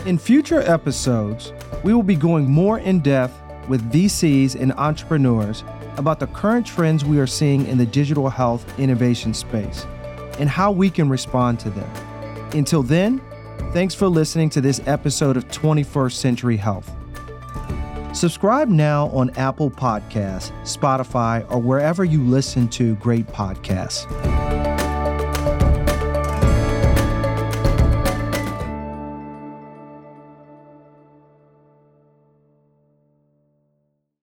In 0.07 0.17
future 0.17 0.61
episodes, 0.61 1.53
we 1.83 1.93
will 1.93 2.01
be 2.01 2.15
going 2.15 2.49
more 2.49 2.79
in 2.79 2.99
depth 2.99 3.39
with 3.67 3.91
VCs 3.91 4.59
and 4.59 4.71
entrepreneurs 4.73 5.63
about 5.97 6.19
the 6.19 6.25
current 6.25 6.65
trends 6.65 7.05
we 7.05 7.19
are 7.19 7.27
seeing 7.27 7.67
in 7.67 7.77
the 7.77 7.85
digital 7.85 8.27
health 8.27 8.79
innovation 8.79 9.35
space 9.35 9.85
and 10.39 10.49
how 10.49 10.71
we 10.71 10.89
can 10.89 11.09
respond 11.09 11.59
to 11.59 11.69
them. 11.69 11.87
Until 12.53 12.81
then, 12.81 13.21
thanks 13.71 13.93
for 13.93 14.07
listening 14.07 14.49
to 14.49 14.61
this 14.61 14.81
episode 14.87 15.37
of 15.37 15.47
21st 15.49 16.13
Century 16.13 16.57
Health. 16.57 16.91
Subscribe 18.13 18.67
now 18.67 19.09
on 19.09 19.29
Apple 19.37 19.69
Podcasts, 19.69 20.49
Spotify, 20.63 21.45
or 21.51 21.59
wherever 21.59 22.03
you 22.03 22.23
listen 22.23 22.67
to 22.69 22.95
great 22.95 23.27
podcasts. 23.27 24.34